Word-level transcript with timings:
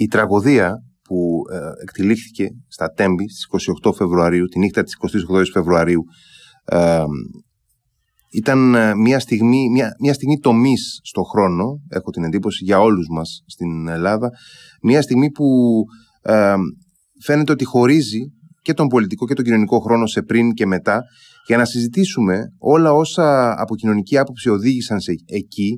Η 0.00 0.06
τραγωδία 0.06 0.74
που 1.02 1.42
ε, 1.52 1.82
εκτελήχθηκε 1.82 2.48
στα 2.68 2.92
Τέμπη 2.92 3.28
στις 3.28 3.70
28 3.84 3.92
Φεβρουαρίου, 3.94 4.46
τη 4.46 4.58
νύχτα 4.58 4.82
της 4.82 4.96
28 5.30 5.42
Φεβρουαρίου, 5.52 6.02
ε, 6.64 7.04
ήταν 8.32 8.74
ε, 8.74 8.94
μια 8.94 9.18
στιγμή, 9.20 9.70
μια, 9.70 9.90
μια 10.00 10.14
στιγμή 10.14 10.38
τομής 10.38 11.00
στο 11.02 11.22
χρόνο, 11.22 11.64
έχω 11.88 12.10
την 12.10 12.24
εντύπωση 12.24 12.64
για 12.64 12.80
όλους 12.80 13.06
μας 13.10 13.42
στην 13.46 13.88
Ελλάδα, 13.88 14.30
μια 14.82 15.02
στιγμή 15.02 15.30
που 15.30 15.44
ε, 16.22 16.54
φαίνεται 17.22 17.52
ότι 17.52 17.64
χωρίζει 17.64 18.20
και 18.62 18.74
τον 18.74 18.86
πολιτικό 18.86 19.26
και 19.26 19.34
τον 19.34 19.44
κοινωνικό 19.44 19.78
χρόνο 19.78 20.06
σε 20.06 20.22
πριν 20.22 20.52
και 20.52 20.66
μετά 20.66 21.02
για 21.46 21.56
να 21.56 21.64
συζητήσουμε 21.64 22.42
όλα 22.58 22.92
όσα 22.92 23.54
από 23.60 23.76
κοινωνική 23.76 24.18
άποψη 24.18 24.48
οδήγησαν 24.48 25.00
σε 25.00 25.12
εκεί 25.26 25.76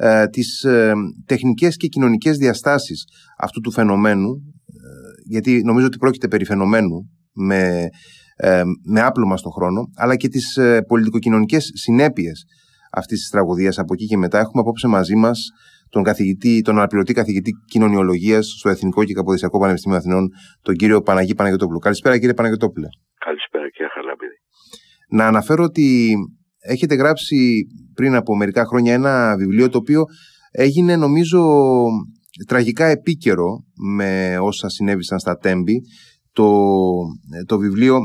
ε, 0.00 0.26
τις 0.26 0.64
ε, 0.64 0.92
τεχνικές 1.26 1.76
και 1.76 1.86
κοινωνικές 1.86 2.36
διαστάσεις 2.36 3.04
αυτού 3.38 3.60
του 3.60 3.70
φαινομένου 3.70 4.30
γιατί 5.24 5.62
νομίζω 5.64 5.86
ότι 5.86 5.98
πρόκειται 5.98 6.28
περί 6.28 6.44
φαινομένου 6.44 7.10
με 7.32 7.88
ε, 8.42 8.62
με 8.92 9.00
άπλωμα 9.00 9.36
στον 9.36 9.52
χρόνο, 9.52 9.80
αλλά 9.96 10.16
και 10.16 10.28
τις 10.28 10.56
ε, 10.56 10.82
πολιτικοκοινωνικές 10.82 11.70
συνέπειες 11.74 12.44
αυτής 12.92 13.18
της 13.18 13.30
τραγωδίας 13.30 13.78
από 13.78 13.92
εκεί 13.92 14.06
και 14.06 14.16
μετά. 14.16 14.38
Έχουμε 14.38 14.60
απόψε 14.62 14.86
μαζί 14.86 15.16
μας 15.16 15.38
τον, 15.90 16.02
καθηγητή, 16.02 16.60
τον 16.60 16.76
αναπληρωτή 16.76 17.12
καθηγητή 17.12 17.50
κοινωνιολογίας 17.66 18.46
στο 18.58 18.68
Εθνικό 18.68 19.04
και 19.04 19.12
Καποδισιακό 19.12 19.58
Πανεπιστήμιο 19.58 19.98
Αθηνών, 19.98 20.28
τον 20.62 20.74
κύριο 20.74 21.00
Παναγί 21.02 21.34
Παναγιώτοπουλο. 21.34 21.78
Καλησπέρα 21.78 22.18
κύριε 22.18 22.34
Παναγιώτοπουλε. 22.34 22.86
Καλησπέρα 23.18 23.70
κύριε 23.70 23.88
Χαλαμπίδη. 23.94 24.36
Να 25.08 25.26
αναφέρω 25.26 25.64
ότι 25.64 26.14
έχετε 26.60 26.94
γράψει 26.94 27.66
πριν 27.94 28.14
από 28.14 28.36
μερικά 28.36 28.64
χρόνια 28.64 28.92
ένα 28.92 29.36
βιβλίο 29.36 29.68
το 29.68 29.78
οποίο 29.78 30.04
έγινε 30.50 30.96
νομίζω 30.96 31.42
τραγικά 32.46 32.86
επίκαιρο 32.86 33.64
με 33.94 34.38
όσα 34.40 34.68
συνέβησαν 34.68 35.18
στα 35.18 35.36
Τέμπη. 35.36 35.80
Το, 36.32 36.52
το 37.46 37.58
βιβλίο 37.58 37.98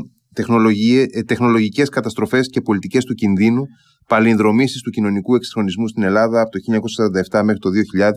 ε, 1.12 1.22
τεχνολογικές 1.22 1.88
καταστροφές 1.88 2.48
και 2.48 2.60
πολιτικές 2.60 3.04
του 3.04 3.14
κινδύνου, 3.14 3.62
παλινδρομήσεις 4.08 4.80
του 4.80 4.90
κοινωνικού 4.90 5.34
εξυγχρονισμού 5.34 5.88
στην 5.88 6.02
Ελλάδα 6.02 6.40
από 6.40 6.50
το 6.50 6.58
1947 7.38 7.42
μέχρι 7.44 7.60
το 7.60 7.70
2000 7.98 8.10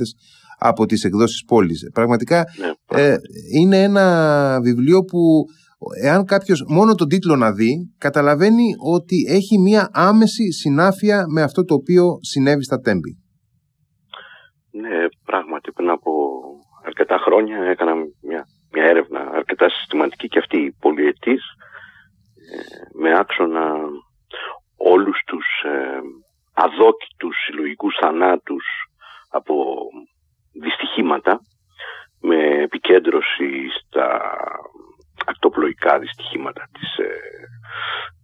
από 0.58 0.86
τις 0.86 1.04
εκδόσεις 1.04 1.44
πόλης. 1.44 1.90
Πραγματικά 1.94 2.45
ναι, 2.92 3.02
ε, 3.02 3.16
είναι 3.54 3.84
ένα 3.84 4.60
βιβλίο 4.62 5.02
που 5.02 5.44
εάν 6.04 6.26
κάποιος 6.26 6.64
μόνο 6.68 6.96
τον 6.96 7.08
τίτλο 7.08 7.36
να 7.36 7.52
δει 7.52 7.96
καταλαβαίνει 7.98 8.68
ότι 8.96 9.18
έχει 9.30 9.60
μία 9.60 9.90
άμεση 9.94 10.52
συνάφεια 10.52 11.26
με 11.34 11.42
αυτό 11.42 11.64
το 11.64 11.74
οποίο 11.74 12.04
συνέβη 12.22 12.64
στα 12.64 12.80
Τέμπη. 12.80 13.12
Ναι, 14.72 15.08
πράγματι 15.26 15.72
πριν 15.72 15.90
από 15.90 16.12
αρκετά 16.86 17.18
χρόνια 17.18 17.58
έκανα 17.58 17.94
μια, 18.22 18.44
μια 18.72 18.84
έρευνα 18.84 19.20
αρκετά 19.20 19.70
συστηματική 19.70 20.28
και 20.28 20.40
αυτή 20.40 20.76
πολυετής 20.80 21.42
με 23.02 23.20
άξονα 23.20 23.76
όλους 24.78 25.24
τους 25.26 25.46
ε, 25.66 26.00
αδόκητους 26.54 27.36
συλλογικούς 27.46 27.96
θανάτους 28.02 28.66
από 29.30 29.54
δυστυχήματα 30.62 31.40
με 32.22 32.38
επικέντρωση 32.64 33.50
στα 33.80 34.22
ακτοπλοϊκά 35.25 36.00
δυστυχήματα 36.00 36.67
της 36.73 36.98
ε, 36.98 37.09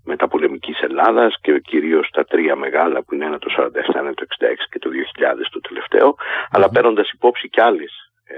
μεταπολεμικής 0.05 0.79
Ελλάδας 0.79 1.35
και 1.41 1.59
κυρίως 1.59 2.09
τα 2.09 2.23
τρία 2.23 2.55
μεγάλα 2.55 3.03
που 3.03 3.13
είναι 3.13 3.25
ένα 3.25 3.39
το 3.39 3.49
47, 3.57 3.95
ένα 3.95 4.13
το 4.13 4.25
66 4.39 4.55
και 4.69 4.79
το 4.79 4.89
2000 4.89 5.47
το 5.51 5.59
τελευταίο. 5.59 6.15
Αλλά 6.49 6.69
παίρνοντας 6.69 7.11
υπόψη 7.11 7.49
και 7.49 7.61
άλλες 7.61 7.91
ε, 8.27 8.35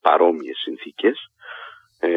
παρόμοιες 0.00 0.58
συνθήκες 0.58 1.18
ε, 2.00 2.10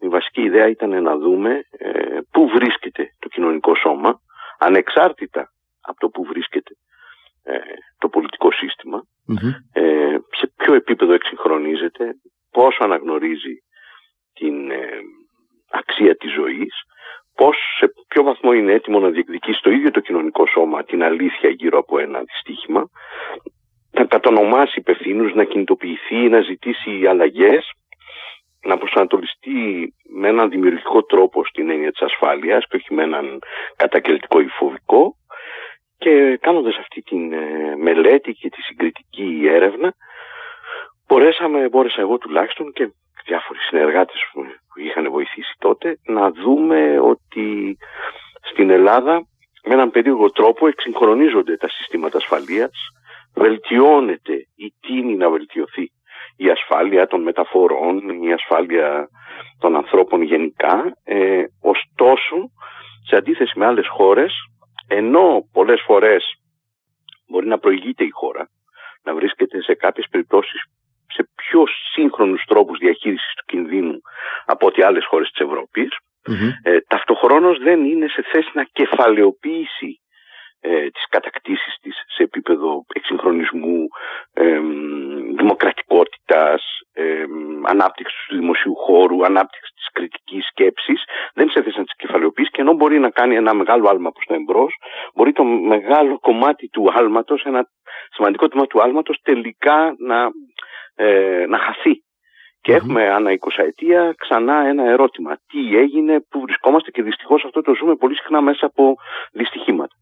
η 0.00 0.08
βασική 0.08 0.42
ιδέα 0.42 0.68
ήταν 0.68 1.02
να 1.02 1.16
δούμε 1.16 1.50
ε, 1.70 2.18
πού 2.30 2.48
βρίσκεται 2.48 3.14
το 3.18 3.28
κοινωνικό 3.28 3.74
σώμα, 3.74 4.20
ανεξάρτητα 4.58 5.52
από 5.80 5.98
το 5.98 6.08
πού 6.08 6.24
βρίσκεται 6.24 6.74
ε, 7.42 7.58
το 7.98 8.08
πολιτικό 8.08 8.48
ε, 9.72 10.16
σε 10.38 10.52
ποιο 10.56 10.74
επίπεδο 10.74 11.12
εξυγχρονίζεται, 11.12 12.04
πόσο 12.50 12.84
αναγνωρίζει 12.84 13.54
την 14.34 14.70
ε, 14.70 14.88
αξία 15.70 16.16
της 16.16 16.32
ζωής, 16.32 16.74
πώς, 17.34 17.56
σε 17.78 17.92
ποιο 18.08 18.22
βαθμό 18.22 18.52
είναι 18.52 18.72
έτοιμο 18.72 18.98
να 19.00 19.08
διεκδικήσει 19.08 19.62
το 19.62 19.70
ίδιο 19.70 19.90
το 19.90 20.00
κοινωνικό 20.00 20.46
σώμα 20.46 20.84
την 20.84 21.02
αλήθεια 21.02 21.50
γύρω 21.50 21.78
από 21.78 21.98
ένα 21.98 22.20
δυστύχημα, 22.20 22.88
να 23.90 24.04
κατονομάσει 24.04 24.78
υπευθύνους, 24.78 25.34
να 25.34 25.44
κινητοποιηθεί, 25.44 26.28
να 26.28 26.40
ζητήσει 26.40 27.06
αλλαγές 27.06 27.70
να 28.64 28.78
προσανατολιστεί 28.78 29.92
με 30.08 30.28
έναν 30.28 30.50
δημιουργικό 30.50 31.04
τρόπο 31.04 31.44
στην 31.44 31.70
έννοια 31.70 31.92
της 31.92 32.02
ασφάλειας 32.02 32.66
και 32.68 32.76
όχι 32.76 32.94
με 32.94 33.02
έναν 33.02 33.38
κατακελτικό 33.76 34.40
ή 34.40 34.46
φοβικό 34.46 35.14
και 35.98 36.38
κάνοντας 36.40 36.76
αυτή 36.76 37.02
τη 37.02 37.16
ε, 37.16 37.74
μελέτη 37.76 38.32
και 38.32 38.48
τη 38.48 38.62
συγκριτική 38.62 39.46
έρευνα 39.48 39.94
μπορέσαμε, 41.06 41.68
μπόρεσα 41.68 42.00
εγώ 42.00 42.18
τουλάχιστον 42.18 42.72
και 42.72 42.92
διάφοροι 43.26 43.58
συνεργάτες 43.58 44.20
που 44.32 44.44
είχαν 44.80 45.10
βοηθήσει 45.10 45.54
τότε 45.58 45.98
να 46.06 46.30
δούμε 46.30 46.98
ότι 46.98 47.76
στην 48.50 48.70
Ελλάδα 48.70 49.26
με 49.64 49.74
έναν 49.74 49.90
περίεργο 49.90 50.30
τρόπο 50.30 50.66
εξυγχρονίζονται 50.66 51.56
τα 51.56 51.68
συστήματα 51.68 52.16
ασφαλείας 52.16 52.72
βελτιώνεται 53.34 54.34
ή 54.56 54.74
τίνει 54.80 55.16
να 55.16 55.30
βελτιωθεί 55.30 55.92
η 56.36 56.50
ασφάλεια 56.50 57.06
των 57.06 57.22
μεταφορών, 57.22 58.22
η 58.22 58.32
ασφάλεια 58.32 59.08
των 59.58 59.76
ανθρώπων 59.76 60.22
γενικά. 60.22 60.96
Ε, 61.04 61.44
ωστόσο, 61.60 62.36
σε 63.06 63.16
αντίθεση 63.16 63.58
με 63.58 63.66
άλλες 63.66 63.88
χώρες, 63.88 64.32
ενώ 64.88 65.48
πολλές 65.52 65.82
φορές 65.86 66.24
μπορεί 67.28 67.46
να 67.46 67.58
προηγείται 67.58 68.04
η 68.04 68.10
χώρα, 68.10 68.48
να 69.02 69.14
βρίσκεται 69.14 69.62
σε 69.62 69.74
κάποιες 69.74 70.06
περιπτώσεις 70.10 70.64
σε 71.14 71.28
πιο 71.34 71.64
σύγχρονους 71.92 72.44
τρόπους 72.44 72.78
διαχείρισης 72.78 73.32
του 73.36 73.44
κινδύνου 73.46 74.00
από 74.44 74.66
ό,τι 74.66 74.82
άλλες 74.82 75.04
χώρες 75.06 75.30
της 75.30 75.40
ευρωπης 75.46 75.88
ε, 76.62 76.80
ταυτοχρόνως 76.80 77.58
δεν 77.58 77.84
είναι 77.84 78.08
σε 78.08 78.22
θέση 78.32 78.50
να 78.52 78.64
κεφαλαιοποιήσει 78.72 80.00
ε, 80.60 80.90
τις 80.90 81.06
κατακτήσεις 81.08 81.78
της 81.80 81.94
σε 82.14 82.22
επίπεδο 82.22 82.84
εξυγχρονισμού, 82.94 83.86
ε, 84.32 84.58
δημοκρατικότητας, 85.36 86.62
ε, 86.92 87.24
ανάπτυξης 87.62 88.26
του 88.28 88.36
δημοσίου 88.36 88.74
χώρου, 88.76 89.24
ανάπτυξης 89.24 89.74
της 89.74 89.88
κριτικής 89.92 90.46
σκέψης, 90.46 91.04
δεν 91.34 91.50
σε 91.50 91.62
θέση 91.62 91.78
να 91.78 91.84
τις 91.84 91.96
κεφαλαιοποιήσει 91.96 92.50
και 92.50 92.60
ενώ 92.60 92.72
μπορεί 92.72 92.98
να 92.98 93.10
κάνει 93.10 93.34
ένα 93.34 93.54
μεγάλο 93.54 93.88
άλμα 93.88 94.10
προς 94.10 94.24
το 94.26 94.34
εμπρός, 94.34 94.74
μπορεί 95.14 95.32
το 95.32 95.44
μεγάλο 95.44 96.18
κομμάτι 96.18 96.68
του 96.68 96.92
άλματος, 96.92 97.42
ένα 97.42 97.68
σημαντικό 98.10 98.48
τμήμα 98.48 98.66
του 98.66 98.82
άλματος 98.82 99.20
τελικά 99.22 99.94
να, 99.98 100.30
ε, 100.94 101.44
να 101.48 101.58
χαθεί 101.58 102.02
και 102.64 102.72
έχουμε 102.72 103.10
ανά 103.10 103.30
20 103.30 103.64
ετία 103.66 104.14
ξανά 104.18 104.66
ένα 104.66 104.84
ερώτημα. 104.84 105.36
Τι 105.46 105.76
έγινε, 105.76 106.20
πού 106.28 106.40
βρισκόμαστε 106.40 106.90
και 106.90 107.02
δυστυχώς 107.02 107.44
αυτό 107.44 107.60
το 107.62 107.74
ζούμε 107.74 107.94
πολύ 107.96 108.14
συχνά 108.14 108.40
μέσα 108.40 108.66
από 108.66 108.96
δυστυχήματα. 109.32 109.94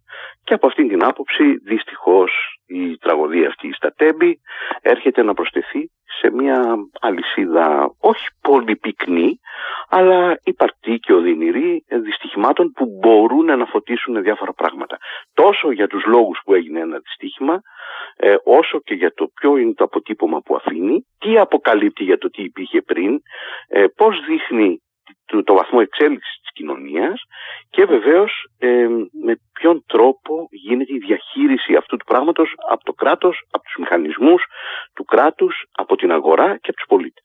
Και 0.45 0.55
από 0.55 0.67
αυτήν 0.67 0.89
την 0.89 1.05
άποψη 1.05 1.45
δυστυχώς 1.65 2.33
η 2.67 2.99
τραγωδία 2.99 3.49
αυτή 3.49 3.73
στα 3.73 3.93
Τέμπη 3.97 4.41
έρχεται 4.81 5.23
να 5.23 5.35
προσθεθεί 5.35 5.91
σε 6.21 6.31
μια 6.31 6.75
αλυσίδα 7.01 7.95
όχι 8.01 8.27
πολύ 8.41 8.77
πυκνή 8.77 9.39
αλλά 9.89 10.39
υπαρτή 10.45 10.99
και 10.99 11.13
οδυνηρή 11.13 11.85
δυστυχημάτων 11.89 12.73
που 12.73 12.87
μπορούν 13.01 13.45
να 13.45 13.65
φωτίσουν 13.65 14.23
διάφορα 14.23 14.53
πράγματα. 14.53 14.97
Τόσο 15.35 15.71
για 15.73 15.87
τους 15.87 16.05
λόγους 16.05 16.41
που 16.45 16.55
έγινε 16.55 16.81
ένα 16.81 16.99
δυστύχημα 16.99 17.61
ε, 18.17 18.35
όσο 18.45 18.81
και 18.81 18.95
για 18.95 19.13
το 19.15 19.27
ποιο 19.35 19.57
είναι 19.57 19.75
το 19.75 19.85
αποτύπωμα 19.85 20.41
που 20.41 20.57
αφήνει, 20.57 21.07
τι 21.19 21.39
αποκαλύπτει 21.39 22.05
για 22.05 22.19
το 22.19 22.31
τι 22.31 22.43
υπήρχε 22.43 22.83
πριν, 22.83 23.19
ε, 23.69 23.85
πώς 23.97 24.25
δείχνει 24.27 24.83
το, 25.27 25.43
το 25.43 25.55
βαθμό 25.55 25.79
εξέλιξης 25.83 26.37
της 26.41 26.53
κοινωνίας 26.53 27.23
και 27.71 27.85
βεβαίως 27.85 28.33
ε, 28.59 28.87
με 29.27 29.35
ποιον 29.53 29.85
τρόπο 29.87 30.49
γίνεται 30.51 30.93
η 30.95 30.99
διαχείριση 30.99 31.75
αυτού 31.75 31.97
του 31.97 32.05
πράγματος 32.05 32.55
από 32.71 32.85
το 32.85 32.93
κράτος, 32.93 33.47
από 33.51 33.65
τους 33.65 33.77
μηχανισμούς 33.79 34.43
του 34.95 35.05
κράτους, 35.05 35.55
από 35.73 35.97
την 35.97 36.11
αγορά 36.13 36.49
και 36.63 36.71
από 36.71 36.77
τους 36.77 36.87
πολίτες. 36.89 37.25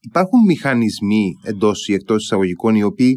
Υπάρχουν 0.00 0.40
μηχανισμοί 0.46 1.24
εντός 1.44 1.88
ή 1.88 1.92
εκτός 1.92 2.22
εισαγωγικών 2.24 2.74
οι 2.74 2.82
οποίοι 2.82 3.14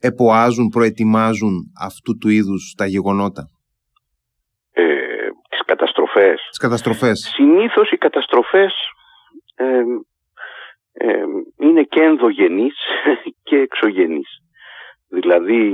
εποάζουν, 0.00 0.68
προετοιμάζουν 0.68 1.54
αυτού 1.88 2.16
του 2.20 2.28
είδους 2.28 2.74
τα 2.76 2.86
γεγονότα; 2.86 3.42
Ε, 4.72 4.84
τις 5.50 5.62
καταστροφές. 5.64 6.38
Τις 6.48 6.58
καταστροφές. 6.58 7.32
Συνήθως 7.34 7.90
οι 7.90 7.96
καταστροφές 7.96 8.72
ε, 9.54 9.82
είναι 11.58 11.82
και 11.82 12.02
ενδογενείς 12.02 12.76
και 13.48 13.56
εξωγενείς. 13.56 14.42
Δηλαδή 15.08 15.72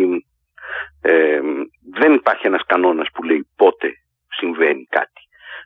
δεν 1.91 2.15
υπάρχει 2.15 2.47
ένας 2.47 2.65
κανόνας 2.67 3.09
που 3.13 3.23
λέει 3.23 3.49
πότε 3.57 3.93
συμβαίνει 4.29 4.85
κάτι. 4.85 5.21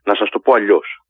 Να 0.05 0.15
σας 0.15 0.31
το 0.31 0.41
πω 0.41 0.53
αλλιώς. 0.53 1.01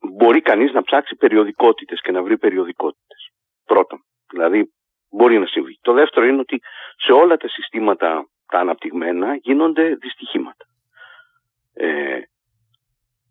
μπορεί 0.00 0.40
κανείς 0.40 0.72
να 0.72 0.82
ψάξει 0.82 1.16
περιοδικότητες 1.16 2.00
και 2.00 2.12
να 2.12 2.22
βρει 2.22 2.38
περιοδικότητες. 2.38 3.30
Πρώτον, 3.64 4.04
δηλαδή 4.30 4.72
μπορεί 5.10 5.38
να 5.38 5.46
συμβεί. 5.46 5.78
Το 5.80 5.92
δεύτερο 5.92 6.26
είναι 6.26 6.40
ότι 6.40 6.60
σε 6.96 7.12
όλα 7.12 7.36
τα 7.36 7.48
συστήματα 7.48 8.28
τα 8.46 8.58
αναπτυγμένα 8.58 9.36
γίνονται 9.36 9.94
δυστυχήματα. 9.94 10.64
Ε, 11.74 12.20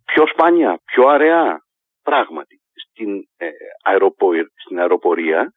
πιο 0.05 0.27
σπάνια, 0.27 0.79
πιο 0.85 1.07
αραιά, 1.07 1.65
πράγματι. 2.03 2.61
Στην, 2.93 3.27
ε, 3.37 3.49
στην 4.55 4.79
αεροπορία 4.79 5.51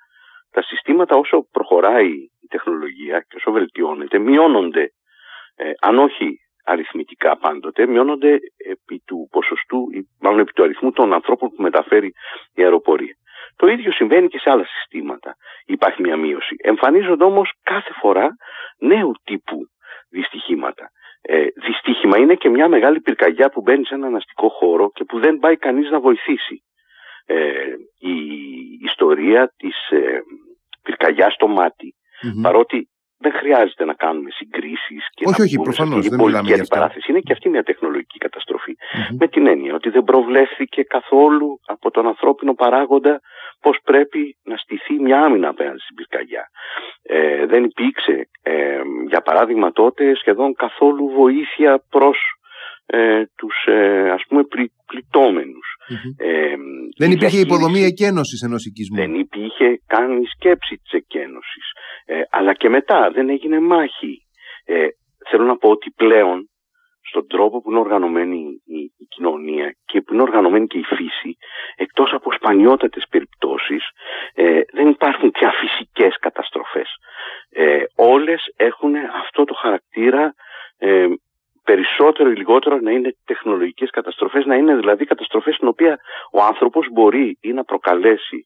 τα 0.51 0.63
συστήματα 0.63 1.17
όσο 1.17 1.49
προχωράει 1.51 2.13
η 2.15 2.47
τεχνολογία 2.49 3.21
και 3.21 3.37
όσο 3.37 3.53
βελτιώνεται 3.53 4.19
μειώνονται, 4.19 4.91
ε, 5.57 5.71
αν 5.81 5.99
όχι 5.99 6.39
αριθμητικά 6.65 7.37
πάντοτε, 7.37 7.87
μειώνονται 7.87 8.39
επί 8.57 9.03
του 9.07 9.29
ποσοστού, 9.31 9.79
μάλλον 10.21 10.41
επί 10.41 10.53
του 10.53 10.63
αριθμού 10.63 10.93
των 10.93 11.13
ανθρώπων 11.13 11.49
που 11.49 11.63
μεταφέρει 11.63 12.13
η 12.55 12.63
αεροπορία. 12.63 13.15
Το 13.57 13.67
ίδιο 13.67 13.93
συμβαίνει 13.93 14.29
και 14.29 14.39
σε 14.39 14.51
άλλα 14.51 14.65
συστήματα. 14.65 15.37
Υπάρχει 15.67 16.03
μια 16.03 16.17
μείωση. 16.17 16.55
Εμφανίζονται 16.59 17.25
όμως 17.25 17.53
κάθε 17.63 17.93
φορά 18.01 18.29
νέου 18.79 19.13
τύπου 19.25 19.59
δυστυχήματα. 20.11 20.91
Ε, 21.23 21.47
δυστύχημα 21.67 22.19
είναι 22.19 22.35
και 22.35 22.49
μια 22.49 22.69
μεγάλη 22.69 23.01
πυρκαγιά 23.01 23.49
που 23.49 23.61
μπαίνει 23.61 23.87
σε 23.87 23.95
έναν 23.95 24.17
αστικό 24.17 24.49
χώρο 24.49 24.91
και 24.95 25.05
που 25.05 25.19
δεν 25.21 25.39
πάει 25.39 25.57
κανείς 25.57 25.91
να 25.91 26.01
βοηθήσει. 26.01 26.63
Ε, 27.27 27.37
η 27.99 28.17
ιστορία 28.85 29.53
της 29.57 29.89
ε, 29.91 30.23
πυρκαγιάς 30.83 31.33
στο 31.33 31.47
ματι 31.47 31.95
παρότι 32.43 32.89
δεν 33.19 33.33
χρειάζεται 33.33 33.85
να 33.85 33.95
κάνουμε 33.95 34.31
συγκρίσεις 34.31 35.09
και 35.15 35.25
όχι, 35.27 35.41
να 35.41 35.45
όχι, 35.45 35.57
προφανώς. 35.59 36.09
Δεν 36.09 36.25
μιλάμε 36.25 36.49
για 36.49 36.63
αυτά. 36.63 36.93
Είναι 37.09 37.21
και 37.21 37.33
αυτή 37.33 37.49
μια 37.49 37.63
τεχνολογική 37.63 38.19
Με 39.19 39.29
την 39.29 39.47
έννοια 39.47 39.75
ότι 39.75 39.91
δεν 39.91 40.05
προβλέφθηκε 40.05 40.83
καθόλου 40.83 41.61
από 41.67 41.91
τον 41.91 42.07
ανθρώπινο 42.07 42.55
παράγοντα 42.55 43.21
πώς 43.61 43.79
πρέπει 43.85 44.37
να 44.45 44.57
στηθεί 44.57 44.95
μια 45.01 45.21
άμυνα 45.21 45.49
απέναντι 45.49 45.79
στην 45.79 45.95
πυρκαγιά. 45.95 46.49
Ε, 47.03 47.47
δεν 47.47 47.65
υπήρξε, 47.65 48.29
ε, 48.43 48.81
για 49.09 49.21
παράδειγμα, 49.21 49.73
τότε 49.73 50.15
σχεδόν 50.15 50.55
καθόλου 50.55 51.09
βοήθεια 51.09 51.83
προς 51.91 52.19
ε, 52.87 53.25
τους 53.37 53.65
ε, 53.67 54.11
ας 54.11 54.23
πούμε 54.29 54.43
πληττομενους 54.87 55.77
ε, 56.17 56.55
δεν 56.97 57.11
υπήρχε 57.11 57.39
υποδομή 57.39 57.83
εκένωσης 57.83 58.43
ενός 58.43 58.65
οικισμού; 58.65 58.97
Δεν 58.97 59.15
υπήρχε 59.15 59.81
καν 59.87 60.23
η 60.23 60.27
σκέψη 60.27 60.77
της 60.77 60.93
εκένωσης. 60.93 61.67
Ε, 62.05 62.21
αλλά 62.31 62.53
και 62.55 62.69
μετά 62.69 63.11
δεν 63.11 63.29
έγινε 63.29 63.61
μάχη. 63.61 64.27
Ε, 64.65 64.87
θέλω 65.29 65.45
να 65.45 65.57
πω 65.57 65.69
ότι 65.69 65.91
πλέον 65.91 66.51
στον 67.09 67.27
τρόπο 67.27 67.61
που 67.61 67.71
είναι 67.71 67.81
οργανωμένη 67.81 68.39
η, 68.65 68.79
η, 68.79 69.07
κοινωνία 69.09 69.77
και 69.85 70.01
που 70.01 70.13
είναι 70.13 70.23
οργανωμένη 70.23 70.67
και 70.67 70.79
η 70.79 70.83
φύση, 70.83 71.37
εκτός 71.77 72.13
από 72.13 72.33
σπανιότατες 72.33 73.05
περιπτώσεις, 73.11 73.85
ε, 74.35 74.61
δεν 74.73 74.89
υπάρχουν 74.89 75.31
πια 75.31 75.51
φυσικές 75.51 76.19
καταστροφές. 76.19 76.89
Ε, 77.51 77.83
όλες 77.97 78.53
έχουν 78.57 78.95
αυτό 78.97 79.45
το 79.45 79.55
χαρακτήρα 79.55 80.35
ε, 80.79 81.07
περισσότερο 81.71 82.31
ή 82.31 82.35
λιγότερο 82.35 82.79
να 82.79 82.91
είναι 82.91 83.17
τεχνολογικές 83.25 83.91
καταστροφές, 83.91 84.45
να 84.45 84.55
είναι 84.55 84.75
δηλαδή 84.77 85.05
καταστροφές 85.05 85.55
στην 85.55 85.69
οποία 85.69 85.99
ο 86.33 86.43
άνθρωπος 86.43 86.89
μπορεί 86.93 87.39
ή 87.41 87.53
να 87.53 87.65
προκαλέσει 87.65 88.39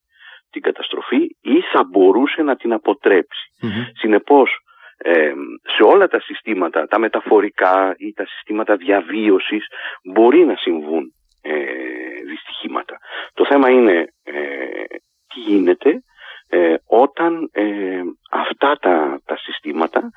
την 0.50 0.62
καταστροφή 0.62 1.22
ή 1.40 1.60
θα 1.72 1.84
μπορούσε 1.90 2.42
να 2.42 2.56
την 2.56 2.72
αποτρέψει. 2.72 3.46
Συνεπώς, 3.94 4.50
σε 5.76 5.82
όλα 5.82 6.08
τα 6.08 6.20
συστήματα, 6.20 6.86
τα 6.86 6.98
μεταφορικά 6.98 7.94
ή 7.96 8.12
τα 8.12 8.26
συστήματα 8.26 8.76
διαβίωσης 8.76 9.66
μπορεί 10.04 10.44
να 10.44 10.56
συμβούν 10.56 11.14
ε, 11.42 11.52
δυστυχήματα. 12.26 12.98
Το 13.34 13.46
θέμα 13.46 13.70
είναι 13.70 14.12
ε, 14.24 14.34
τι 15.34 15.40
γίνεται 15.40 16.02
ε, 16.48 16.74
όταν 16.86 17.50
ε, 17.52 18.00
αυτά 18.30 18.76
τα, 18.80 19.20
τα 19.24 19.36
συστήματα 19.36 20.10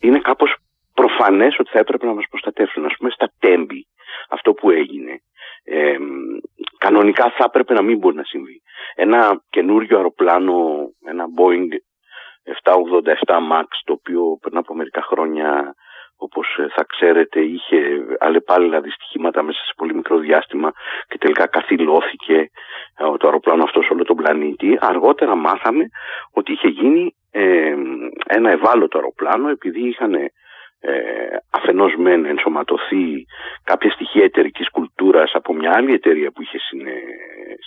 είναι 0.00 0.18
κάπως 0.18 0.56
προφανές 1.00 1.58
ότι 1.58 1.70
θα 1.70 1.78
έπρεπε 1.78 2.06
να 2.06 2.14
μας 2.14 2.26
προστατεύσουν. 2.30 2.84
Ας 2.84 2.94
πούμε 2.98 3.10
στα 3.10 3.28
τέμπη 3.38 3.86
αυτό 4.28 4.52
που 4.52 4.70
έγινε 4.70 5.14
ε, 5.64 5.96
κανονικά 6.78 7.24
θα 7.36 7.44
έπρεπε 7.46 7.74
να 7.74 7.82
μην 7.82 7.98
μπορεί 7.98 8.16
να 8.16 8.24
συμβεί. 8.24 8.62
Ένα 8.94 9.42
καινούριο 9.50 9.96
αεροπλάνο, 9.96 10.56
ένα 11.12 11.24
Boeing 11.36 11.72
787 13.26 13.36
MAX 13.50 13.68
το 13.84 13.92
οποίο 13.92 14.38
πριν 14.40 14.56
από 14.56 14.74
μερικά 14.74 15.02
χρόνια 15.02 15.74
όπως 16.16 16.56
ε, 16.58 16.66
θα 16.74 16.84
ξέρετε 16.84 17.40
είχε 17.40 17.78
αλλεπάλληλα 18.18 18.80
δυστυχήματα 18.80 19.42
μέσα 19.42 19.58
σε 19.58 19.72
πολύ 19.76 19.94
μικρό 19.94 20.18
διάστημα 20.18 20.72
και 21.08 21.18
τελικά 21.18 21.46
καθυλώθηκε 21.46 22.36
ε, 22.96 23.16
το 23.18 23.26
αεροπλάνο 23.26 23.62
αυτό 23.62 23.82
σε 23.82 23.92
όλο 23.92 24.04
τον 24.04 24.16
πλανήτη. 24.16 24.78
Αργότερα 24.80 25.34
μάθαμε 25.34 25.84
ότι 26.32 26.52
είχε 26.52 26.68
γίνει 26.68 27.14
ε, 27.30 27.74
ένα 28.26 28.50
ευάλωτο 28.50 28.98
αεροπλάνο 28.98 29.48
επειδή 29.48 29.88
είχαν 29.88 30.14
ε, 30.80 30.92
αφενός 31.50 31.94
μεν 31.96 32.24
ενσωματωθεί 32.24 33.24
κάποια 33.64 33.90
στοιχεία 33.90 34.24
εταιρικής 34.24 34.70
κουλτούρας 34.70 35.30
από 35.34 35.54
μια 35.54 35.72
άλλη 35.74 35.92
εταιρεία 35.92 36.30
που 36.30 36.42
είχε 36.42 36.58
συνε, 36.58 36.94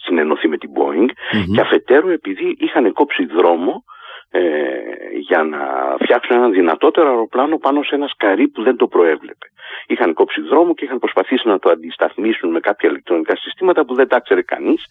συνενωθεί 0.03 0.47
με 0.47 0.57
την 0.57 0.69
Boeing 0.77 1.09
και 1.53 1.61
αφετέρου 1.61 2.09
επειδή 2.09 2.55
είχαν 2.59 2.93
κόψει 2.93 3.25
δρόμο 3.25 3.83
ε, 4.33 4.41
για 5.19 5.43
να 5.43 5.59
φτιάξουν 5.99 6.35
ένα 6.35 6.49
δυνατότερο 6.49 7.09
αεροπλάνο 7.09 7.57
πάνω 7.57 7.83
σε 7.83 7.95
ένα 7.95 8.07
σκαρί 8.07 8.47
που 8.47 8.63
δεν 8.63 8.75
το 8.75 8.87
προέβλεπε. 8.87 9.47
Είχαν 9.87 10.13
κόψει 10.13 10.41
δρόμο 10.41 10.73
και 10.73 10.85
είχαν 10.85 10.99
προσπαθήσει 10.99 11.47
να 11.47 11.59
το 11.59 11.69
αντισταθμίσουν 11.69 12.51
με 12.51 12.59
κάποια 12.59 12.89
ηλεκτρονικά 12.89 13.35
συστήματα 13.35 13.85
που 13.85 13.93
δεν 13.93 14.07
τα 14.07 14.19
ξέρει 14.19 14.43
κανείς. 14.43 14.85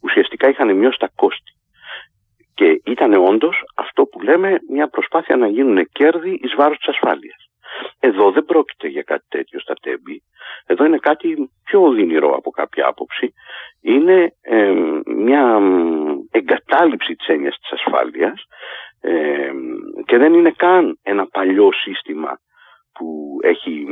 Ουσιαστικά 0.00 0.48
είχαν 0.48 0.76
μειώσει 0.76 0.98
τα 0.98 1.10
κόστη. 1.14 1.52
Και 2.54 2.80
ήταν 2.84 3.12
όντως 3.14 3.62
αυτό 3.74 4.04
που 4.04 4.20
λέμε 4.20 4.58
μια 4.68 4.88
προσπάθεια 4.88 5.36
να 5.36 5.46
γίνουν 5.46 5.88
κέρδη 5.92 6.40
εις 6.42 6.54
βάρος 6.56 6.76
της 6.76 6.88
ασφάλειας. 6.88 7.43
Εδώ 8.00 8.30
δεν 8.30 8.44
πρόκειται 8.44 8.88
για 8.88 9.02
κάτι 9.02 9.24
τέτοιο 9.28 9.60
στα 9.60 9.74
τέμπη. 9.82 10.22
Εδώ 10.66 10.84
είναι 10.84 10.98
κάτι 10.98 11.50
πιο 11.64 11.82
οδυνηρό 11.82 12.34
από 12.36 12.50
κάποια 12.50 12.86
άποψη. 12.86 13.32
Είναι 13.80 14.32
μια 15.06 15.60
εγκατάλειψη 16.30 17.14
της 17.14 17.26
έννοιας 17.26 17.58
της 17.58 17.72
ασφάλειας 17.72 18.44
και 20.04 20.16
δεν 20.18 20.34
είναι 20.34 20.50
καν 20.50 20.98
ένα 21.02 21.26
παλιό 21.26 21.72
σύστημα 21.72 22.38
που 22.92 23.38
έχει 23.42 23.86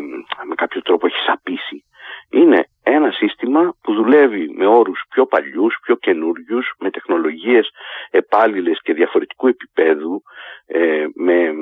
με 0.49 0.55
κάποιο 0.55 0.82
τρόπο 0.82 1.06
έχει 1.06 1.25
σαπίσει. 1.26 1.84
Είναι 2.31 2.67
ένα 2.82 3.11
σύστημα 3.11 3.75
που 3.82 3.94
δουλεύει 3.94 4.55
με 4.56 4.67
όρους 4.67 5.05
πιο 5.08 5.26
παλιούς, 5.26 5.79
πιο 5.82 5.96
καινούριους, 5.96 6.75
με 6.79 6.90
τεχνολογίες 6.90 7.70
επάλληλες 8.10 8.81
και 8.82 8.93
διαφορετικού 8.93 9.46
επίπεδου, 9.46 10.22
ε, 10.67 11.06
με 11.15 11.53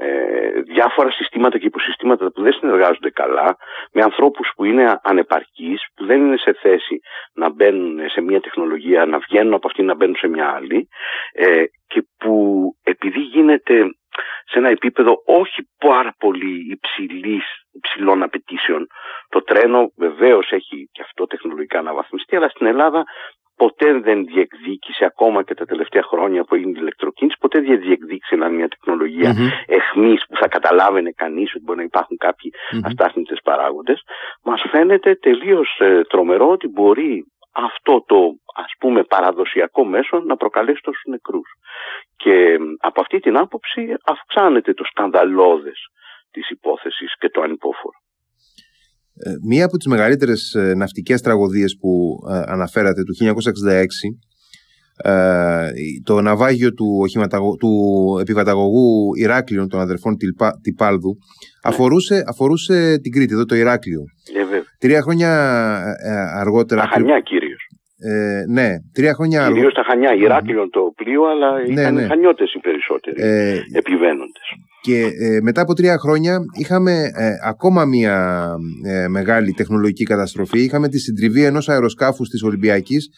ε, 0.00 0.60
διάφορα 0.60 1.10
συστήματα 1.10 1.58
και 1.58 1.66
υποσυστήματα 1.66 2.30
που 2.32 2.42
δεν 2.42 2.52
συνεργάζονται 2.52 3.10
καλά, 3.10 3.56
με 3.92 4.02
ανθρώπους 4.02 4.50
που 4.56 4.64
είναι 4.64 5.00
ανεπαρκείς, 5.02 5.80
που 5.94 6.04
δεν 6.04 6.20
είναι 6.20 6.36
σε 6.36 6.52
θέση 6.52 7.00
να 7.34 7.50
μπαίνουν 7.50 8.08
σε 8.08 8.20
μια 8.20 8.40
τεχνολογία, 8.40 9.06
να 9.06 9.18
βγαίνουν 9.18 9.54
από 9.54 9.66
αυτή 9.66 9.82
να 9.82 9.94
μπαίνουν 9.94 10.16
σε 10.16 10.28
μια 10.28 10.50
άλλη 10.50 10.88
ε, 11.32 11.64
και 11.86 12.06
που 12.18 12.34
επειδή 12.82 13.20
γίνεται 13.20 13.90
σε 14.50 14.58
ένα 14.58 14.68
επίπεδο 14.68 15.22
όχι 15.24 15.68
πάρα 15.78 16.14
πολύ 16.18 16.66
υψηλής, 16.70 17.44
υψηλών 17.72 18.22
απαιτήσεων. 18.22 18.86
Το 19.28 19.42
τρένο 19.42 19.92
βεβαίως 19.96 20.50
έχει 20.50 20.88
και 20.92 21.02
αυτό 21.02 21.26
τεχνολογικά 21.26 21.78
αναβαθμιστεί, 21.78 22.36
αλλά 22.36 22.48
στην 22.48 22.66
Ελλάδα 22.66 23.04
ποτέ 23.62 23.88
δεν 24.06 24.18
διεκδίκησε 24.24 25.04
ακόμα 25.04 25.42
και 25.46 25.54
τα 25.54 25.64
τελευταία 25.64 26.02
χρόνια 26.02 26.44
που 26.44 26.54
έγινε 26.54 26.72
η 26.76 26.80
ηλεκτροκίνηση, 26.80 27.36
ποτέ 27.40 27.60
δεν 27.60 27.80
διεκδίκησε 27.80 28.34
να 28.36 28.46
είναι 28.46 28.56
μια 28.56 28.68
τεχνολογία 28.68 29.30
mm-hmm. 29.32 29.74
εχμής 29.78 30.20
που 30.28 30.36
θα 30.40 30.48
καταλάβαινε 30.48 31.10
κανείς 31.22 31.54
ότι 31.54 31.64
μπορεί 31.64 31.78
να 31.78 31.84
υπάρχουν 31.92 32.16
κάποιοι 32.16 32.50
mm-hmm. 32.54 32.80
αστάθμιτες 32.84 33.40
παράγοντες. 33.44 33.98
Μας 34.42 34.60
φαίνεται 34.70 35.14
τελείως 35.14 35.78
ε, 35.80 36.02
τρομερό 36.08 36.48
ότι 36.50 36.68
μπορεί 36.68 37.26
αυτό 37.52 38.04
το 38.06 38.18
ας 38.54 38.72
πούμε 38.78 39.02
παραδοσιακό 39.02 39.84
μέσο 39.84 40.20
να 40.20 40.36
προκαλέσει 40.36 40.80
τόσους 40.82 41.04
νεκρούς. 41.04 41.48
Και 42.16 42.58
από 42.78 43.00
αυτή 43.00 43.18
την 43.18 43.36
άποψη 43.36 43.94
αυξάνεται 44.04 44.74
το 44.74 44.84
σκανδαλώδες 44.84 45.78
της 46.30 46.50
υπόθεσης 46.50 47.18
και 47.18 47.28
το 47.30 47.40
ανυπόφορο. 47.40 47.97
Ε, 49.24 49.30
μία 49.48 49.64
από 49.64 49.76
τις 49.76 49.86
μεγαλύτερες 49.86 50.54
ε, 50.54 50.74
ναυτικές 50.74 51.20
τραγωδίες 51.20 51.76
που 51.80 52.18
ε, 52.30 52.42
αναφέρατε 52.46 53.02
του 53.02 53.14
1966 53.14 53.84
το 56.04 56.20
ναυάγιο 56.20 56.72
του, 56.74 57.04
του 57.58 57.72
επιβαταγωγού 58.20 59.14
Ηράκλειων 59.16 59.68
των 59.68 59.80
αδερφών 59.80 60.16
Τιπάλδου 60.62 61.08
ναι. 61.08 61.70
αφορούσε, 61.70 62.24
αφορούσε 62.26 62.98
την 63.02 63.12
Κρήτη, 63.12 63.32
εδώ 63.34 63.44
το 63.44 63.54
Ηράκλειο. 63.54 64.00
Τρία 64.78 65.02
χρόνια 65.02 65.30
αργότερα... 66.34 66.80
Τα 66.80 66.88
Χανιά 66.92 67.20
κυρίως. 67.20 67.57
Ε, 68.00 68.44
ναι, 68.48 68.68
τρία 68.92 69.14
χρόνια 69.14 69.38
αργότερα. 69.38 69.54
Κυρίως 69.54 69.74
τα 69.74 69.82
Χανιά, 69.90 70.14
Ηράκλειο 70.14 70.68
το 70.68 70.92
πλοίο, 70.96 71.24
αλλά 71.24 71.52
ναι, 71.52 71.72
ήταν 71.72 71.94
ναι. 71.94 72.06
Χανιώτες 72.06 72.52
οι 72.52 72.58
περισσότεροι 72.58 73.22
ε, 73.22 73.60
επιβαίνοντες. 73.72 74.46
Και 74.80 75.00
ε, 75.20 75.40
μετά 75.42 75.60
από 75.60 75.74
τρία 75.74 75.98
χρόνια 75.98 76.38
είχαμε 76.58 76.92
ε, 77.14 77.30
ακόμα 77.44 77.84
μια 77.84 78.46
ε, 78.86 79.08
μεγάλη 79.08 79.52
τεχνολογική 79.52 80.04
καταστροφή. 80.04 80.62
Είχαμε 80.62 80.88
τη 80.88 80.98
συντριβή 80.98 81.44
ενός 81.44 81.68
αεροσκάφου 81.68 82.24
της 82.24 82.42
Ολυμπιακής, 82.42 83.08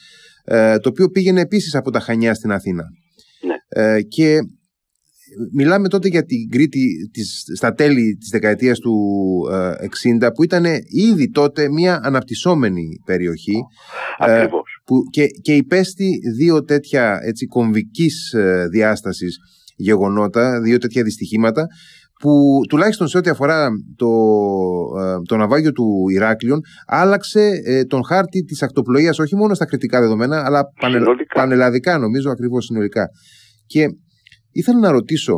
το 0.82 0.88
οποίο 0.88 1.08
πήγαινε 1.08 1.40
επίσης 1.40 1.74
από 1.74 1.90
τα 1.90 2.00
Χανιά 2.00 2.34
στην 2.34 2.52
Αθήνα. 2.52 2.84
Ναι. 3.42 4.00
και 4.00 4.38
μιλάμε 5.52 5.88
τότε 5.88 6.08
για 6.08 6.24
την 6.24 6.48
Κρήτη 6.50 7.10
της, 7.12 7.44
στα 7.56 7.72
τέλη 7.72 8.16
της 8.20 8.28
δεκαετίας 8.28 8.78
του 8.78 8.94
60 10.22 10.28
που 10.34 10.42
ήταν 10.42 10.64
ήδη 11.10 11.30
τότε 11.30 11.68
μια 11.68 12.00
αναπτυσσόμενη 12.02 13.00
περιοχή 13.04 13.62
που 14.84 15.02
και, 15.10 15.26
και 15.42 15.54
υπέστη 15.54 16.18
δύο 16.36 16.64
τέτοια 16.64 17.18
έτσι, 17.22 17.46
κομβικής 17.46 18.34
διάστασης 18.70 19.38
γεγονότα, 19.76 20.60
δύο 20.60 20.78
τέτοια 20.78 21.02
δυστυχήματα 21.02 21.66
που 22.20 22.60
τουλάχιστον 22.68 23.08
σε 23.08 23.18
ό,τι 23.18 23.30
αφορά 23.30 23.68
το, 23.96 24.08
ε, 25.00 25.22
το 25.28 25.36
ναυάγιο 25.36 25.72
του 25.72 25.86
Ηράκλειον 26.10 26.60
άλλαξε 26.86 27.50
ε, 27.64 27.84
τον 27.84 28.04
χάρτη 28.04 28.44
της 28.44 28.62
ακτοπλοείας 28.62 29.18
όχι 29.18 29.36
μόνο 29.36 29.54
στα 29.54 29.64
κριτικά 29.64 30.00
δεδομένα 30.00 30.44
αλλά 30.44 30.62
πανελλαδικά 31.34 31.98
νομίζω 31.98 32.30
ακριβώς 32.30 32.64
συνολικά. 32.64 33.08
Και 33.66 33.86
ήθελα 34.52 34.78
να 34.78 34.90
ρωτήσω 34.90 35.36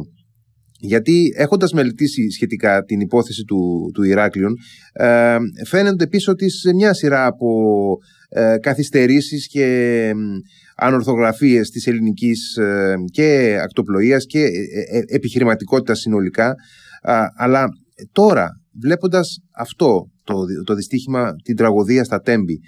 γιατί 0.85 1.33
έχοντας 1.37 1.73
μελετήσει 1.73 2.31
σχετικά 2.31 2.83
την 2.83 3.01
υπόθεση 3.01 3.45
του, 3.45 3.91
του 3.95 4.03
Ηράκλειον 4.03 4.55
ε, 4.93 5.37
φαίνεται 5.67 6.07
πίσω 6.07 6.35
της 6.35 6.63
μια 6.75 6.95
σειρά 6.95 7.27
από 7.27 7.49
ε, 8.29 8.57
καθυστερήσεις 8.61 9.49
και 9.49 10.11
ανορθογραφίες 10.77 11.71
της 11.71 11.87
ελληνικής 11.87 12.57
ε, 12.57 12.95
και 13.13 13.59
ακτοπλοείας 13.63 14.27
και 14.27 14.39
ε, 14.39 14.97
ε, 14.97 15.03
επιχειρηματικότητας 15.07 15.99
συνολικά 15.99 16.55
αλλά 17.37 17.69
τώρα 18.13 18.49
βλέποντας 18.81 19.39
αυτό 19.59 20.11
το, 20.25 20.35
το 20.65 20.75
δυστύχημα 20.75 21.33
την 21.45 21.57
τραγωδία 21.57 22.05
στα 22.05 22.21
Τέμπη 22.21 22.61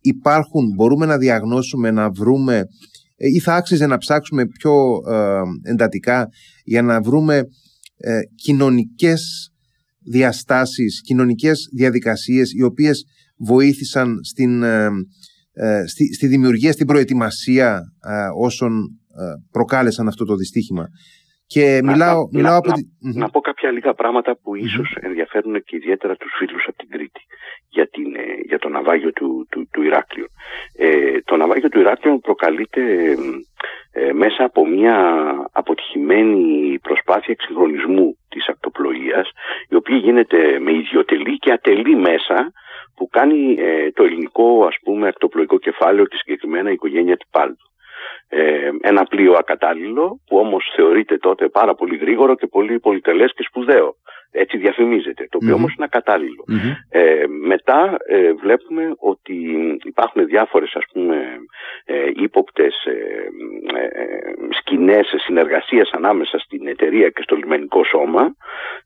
υπάρχουν, 0.00 0.64
μπορούμε 0.76 1.06
να 1.06 1.18
διαγνώσουμε, 1.18 1.90
να 1.90 2.10
βρούμε 2.10 2.64
ή 3.16 3.38
θα 3.38 3.54
άξιζε 3.54 3.86
να 3.86 3.98
ψάξουμε 3.98 4.46
πιο 4.46 4.72
εντατικά 5.62 6.28
για 6.64 6.82
να 6.82 7.00
βρούμε 7.00 7.42
κοινωνικές 8.34 9.52
διαστάσεις, 10.10 11.00
κοινωνικές 11.04 11.68
διαδικασίες 11.76 12.52
οι 12.52 12.62
οποίες 12.62 13.04
βοήθησαν 13.36 14.18
στην 14.22 14.62
ε, 15.54 15.86
στη, 15.86 16.14
στη 16.14 16.26
δημιουργία, 16.26 16.72
στην 16.72 16.86
προετοιμασία 16.86 17.80
ε, 18.04 18.28
όσων 18.46 18.72
ε, 19.20 19.24
προκάλεσαν 19.50 20.08
αυτό 20.08 20.24
το 20.24 20.34
δυστύχημα. 20.34 20.86
Και 21.46 21.80
να, 21.82 21.92
μιλάω, 21.92 22.20
να, 22.20 22.38
μιλάω 22.38 22.60
να, 22.64 22.74
να, 23.20 23.28
πω 23.30 23.40
κάποια 23.40 23.70
λίγα 23.70 23.94
πράγματα 23.94 24.38
που 24.42 24.54
ίσως 24.54 24.96
ενδιαφέρουν 25.00 25.62
και 25.64 25.76
ιδιαίτερα 25.76 26.14
τους 26.16 26.32
φίλους 26.38 26.64
από 26.68 26.76
την 26.76 26.88
Κρήτη 26.88 27.20
για, 27.72 27.86
την, 27.88 28.06
για 28.46 28.58
το 28.58 28.68
ναυάγιο 28.68 29.12
του, 29.12 29.46
του, 29.50 29.68
του 29.72 29.82
Ηράκλειου. 29.82 30.26
Ε, 30.78 31.20
το 31.24 31.36
ναυάγιο 31.36 31.68
του 31.68 31.80
Ηράκλειου 31.80 32.18
προκαλείται 32.20 32.82
μέσα 34.12 34.44
από 34.44 34.66
μια 34.66 34.96
αποτυχημένη 35.52 36.78
προσπάθεια 36.82 37.32
εξυγχρονισμού 37.32 38.16
της 38.28 38.48
ακτοπλοείας 38.48 39.30
η 39.68 39.74
οποία 39.74 39.96
γίνεται 39.96 40.58
με 40.58 40.72
ιδιωτελή 40.72 41.38
και 41.38 41.52
ατελή 41.52 41.96
μέσα 41.96 42.52
που 42.96 43.08
κάνει 43.08 43.54
ε, 43.58 43.90
το 43.90 44.04
ελληνικό 44.04 44.64
ας 44.66 44.76
πούμε 44.82 45.08
ακτοπλοϊκό 45.08 45.58
κεφάλαιο 45.58 46.08
τη 46.08 46.16
συγκεκριμένα 46.16 46.70
οικογένεια 46.70 47.16
Τυπάλτου. 47.16 47.66
Ε, 48.28 48.70
ένα 48.80 49.04
πλοίο 49.04 49.32
ακατάλληλο 49.32 50.20
που 50.26 50.36
όμως 50.38 50.72
θεωρείται 50.76 51.18
τότε 51.18 51.48
πάρα 51.48 51.74
πολύ 51.74 51.96
γρήγορο 51.96 52.34
και 52.34 52.46
πολύ 52.46 52.80
πολυτελές 52.80 53.32
και 53.36 53.44
σπουδαίο. 53.48 53.94
Έτσι 54.32 54.56
διαφημίζεται, 54.56 55.26
το 55.30 55.38
οποιο 55.42 55.54
όμως 55.54 55.74
είναι 55.74 55.84
Ε, 56.88 57.24
μετά 57.26 57.96
ε, 58.06 58.32
βλέπουμε 58.32 58.94
ότι 58.98 59.36
υπάρχουν 59.84 60.26
διάφορες 60.26 60.74
ας 60.74 60.84
πούμε 60.92 61.16
ε, 61.84 62.10
ύποπτες 62.14 62.84
ε, 62.84 62.92
ε, 63.78 64.32
σκηνές 64.58 65.14
συνεργασίας 65.16 65.90
ανάμεσα 65.92 66.38
στην 66.38 66.66
εταιρεία 66.66 67.08
και 67.08 67.22
στο 67.22 67.36
λιμενικό 67.36 67.84
σώμα 67.84 68.34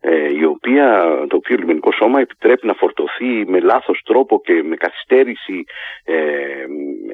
ε, 0.01 0.35
η 0.35 0.45
οποία, 0.45 1.05
το 1.29 1.37
οποίο 1.37 1.57
λιμενικό 1.57 1.93
σώμα 1.93 2.21
επιτρέπει 2.21 2.67
να 2.67 2.75
φορτωθεί 2.75 3.45
με 3.47 3.61
λάθος 3.61 4.03
τρόπο 4.05 4.41
και 4.45 4.63
με 4.63 4.77
καθυστέρηση 4.77 5.65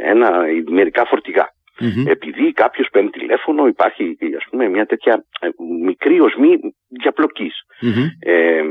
ένα, 0.03 0.45
μερικά 0.71 1.05
φορτηγά. 1.05 1.53
Mm-hmm. 1.81 2.11
Επειδή 2.11 2.52
κάποιος 2.52 2.88
παίρνει 2.93 3.11
τηλέφωνο, 3.11 3.67
υπάρχει 3.67 4.17
ας 4.37 4.47
πούμε, 4.50 4.69
μια 4.69 4.87
τέτοια 4.87 5.25
ε, 5.41 5.49
μικρή 5.83 6.21
οσμή 6.21 6.59
διαπλοκής. 6.88 7.55
Mm-hmm. 7.83 8.29
Ε, 8.31 8.62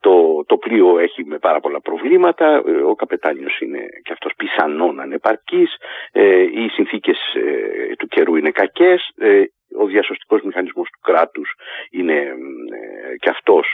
το, 0.00 0.44
το 0.46 0.56
πλοίο 0.56 0.98
έχει 0.98 1.24
με 1.24 1.38
πάρα 1.38 1.60
πολλά 1.60 1.80
προβλήματα, 1.80 2.62
ε, 2.66 2.70
ο 2.70 2.94
καπετάνιος 2.94 3.60
είναι 3.60 3.78
και 4.02 4.12
αυτός 4.12 4.32
πιθανόν 4.36 5.00
ανεπαρκής, 5.00 5.74
ε, 6.12 6.40
οι 6.40 6.68
συνθήκες 6.68 7.18
ε, 7.34 7.94
του 7.98 8.06
καιρού 8.06 8.36
είναι 8.36 8.50
κακές, 8.50 9.10
ε, 9.16 9.42
ο 9.78 9.86
διασωστικός 9.86 10.42
μηχανισμός 10.42 10.88
του 10.90 10.98
κράτους 11.02 11.52
είναι 11.90 12.14
ε, 12.14 13.16
και 13.16 13.28
αυτός 13.28 13.66